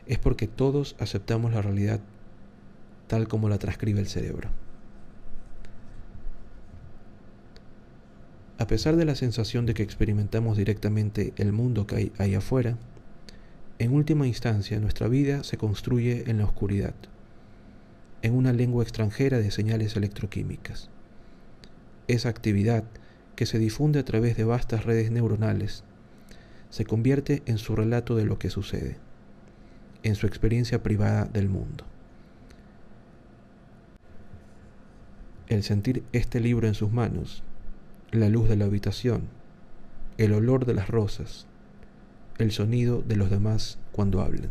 es 0.07 0.19
porque 0.19 0.47
todos 0.47 0.95
aceptamos 0.99 1.55
la 1.55 1.63
realidad 1.63 2.01
tal 3.07 3.29
como 3.29 3.49
la 3.49 3.57
transcribe 3.57 4.01
el 4.01 4.07
cerebro. 4.07 4.51
A 8.59 8.67
pesar 8.67 8.97
de 8.97 9.07
la 9.07 9.15
sensación 9.15 9.65
de 9.65 9.73
que 9.73 9.83
experimentamos 9.83 10.59
directamente 10.59 11.33
el 11.39 11.53
mundo 11.53 11.87
que 11.87 11.97
hay 11.97 12.13
ahí 12.19 12.35
afuera, 12.35 12.77
en 13.81 13.95
última 13.95 14.27
instancia, 14.27 14.79
nuestra 14.79 15.09
vida 15.09 15.43
se 15.43 15.57
construye 15.57 16.31
en 16.31 16.37
la 16.37 16.45
oscuridad, 16.45 16.93
en 18.21 18.35
una 18.35 18.53
lengua 18.53 18.83
extranjera 18.83 19.38
de 19.38 19.51
señales 19.51 19.97
electroquímicas. 19.97 20.90
Esa 22.07 22.29
actividad, 22.29 22.85
que 23.37 23.47
se 23.47 23.59
difunde 23.59 23.99
a 23.99 24.05
través 24.05 24.37
de 24.37 24.45
vastas 24.45 24.85
redes 24.85 25.11
neuronales, 25.11 25.83
se 26.69 26.85
convierte 26.85 27.43
en 27.47 27.57
su 27.57 27.75
relato 27.75 28.16
de 28.16 28.27
lo 28.27 28.38
que 28.38 28.51
sucede, 28.51 28.99
en 30.03 30.14
su 30.14 30.27
experiencia 30.27 30.83
privada 30.83 31.25
del 31.25 31.49
mundo. 31.49 31.87
El 35.49 35.62
sentir 35.62 36.05
este 36.12 36.38
libro 36.40 36.69
en 36.69 36.75
sus 36.75 36.93
manos, 36.93 37.43
la 38.11 38.29
luz 38.29 38.47
de 38.47 38.57
la 38.57 38.66
habitación, 38.66 39.23
el 40.19 40.35
olor 40.35 40.66
de 40.66 40.75
las 40.75 40.90
rosas, 40.90 41.47
el 42.42 42.53
sonido 42.53 43.03
de 43.03 43.16
los 43.16 43.31
demás 43.31 43.79
cuando 43.92 44.20
hablen. 44.20 44.50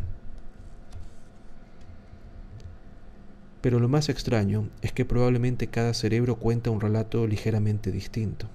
Pero 3.61 3.79
lo 3.79 3.89
más 3.89 4.09
extraño 4.09 4.69
es 4.81 4.93
que 4.93 5.05
probablemente 5.05 5.67
cada 5.67 5.93
cerebro 5.93 6.35
cuenta 6.37 6.69
un 6.69 6.79
relato 6.79 7.27
ligeramente 7.27 7.91
distinto. 7.91 8.47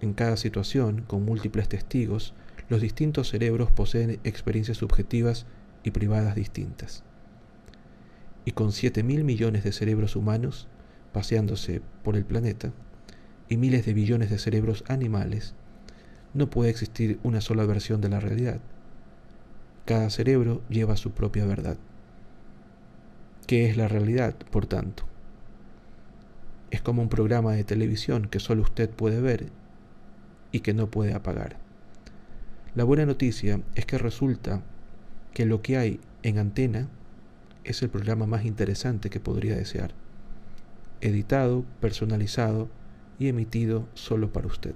En 0.00 0.12
cada 0.12 0.36
situación, 0.36 1.02
con 1.06 1.24
múltiples 1.24 1.68
testigos, 1.68 2.34
los 2.68 2.80
distintos 2.80 3.28
cerebros 3.28 3.70
poseen 3.70 4.20
experiencias 4.24 4.78
subjetivas 4.78 5.46
y 5.82 5.90
privadas 5.90 6.34
distintas. 6.34 7.02
Y 8.44 8.52
con 8.52 8.72
7 8.72 9.02
mil 9.02 9.24
millones 9.24 9.64
de 9.64 9.72
cerebros 9.72 10.16
humanos 10.16 10.68
paseándose 11.12 11.82
por 12.02 12.16
el 12.16 12.24
planeta 12.24 12.72
y 13.48 13.56
miles 13.56 13.84
de 13.84 13.94
billones 13.94 14.30
de 14.30 14.38
cerebros 14.38 14.84
animales, 14.86 15.54
no 16.34 16.48
puede 16.48 16.70
existir 16.70 17.18
una 17.22 17.40
sola 17.40 17.64
versión 17.66 18.00
de 18.00 18.08
la 18.08 18.20
realidad. 18.20 18.60
Cada 19.84 20.10
cerebro 20.10 20.62
lleva 20.68 20.96
su 20.96 21.10
propia 21.10 21.44
verdad. 21.44 21.76
¿Qué 23.46 23.68
es 23.68 23.76
la 23.76 23.88
realidad, 23.88 24.36
por 24.50 24.66
tanto? 24.66 25.04
Es 26.70 26.80
como 26.80 27.02
un 27.02 27.08
programa 27.08 27.52
de 27.52 27.64
televisión 27.64 28.28
que 28.28 28.38
solo 28.38 28.62
usted 28.62 28.88
puede 28.90 29.20
ver 29.20 29.48
y 30.52 30.60
que 30.60 30.72
no 30.72 30.88
puede 30.88 31.14
apagar. 31.14 31.56
La 32.76 32.84
buena 32.84 33.06
noticia 33.06 33.60
es 33.74 33.86
que 33.86 33.98
resulta 33.98 34.62
que 35.34 35.46
lo 35.46 35.62
que 35.62 35.76
hay 35.76 36.00
en 36.22 36.38
antena 36.38 36.88
es 37.64 37.82
el 37.82 37.90
programa 37.90 38.26
más 38.26 38.44
interesante 38.44 39.10
que 39.10 39.18
podría 39.18 39.56
desear, 39.56 39.92
editado, 41.00 41.64
personalizado 41.80 42.68
y 43.18 43.28
emitido 43.28 43.88
solo 43.94 44.32
para 44.32 44.46
usted. 44.46 44.74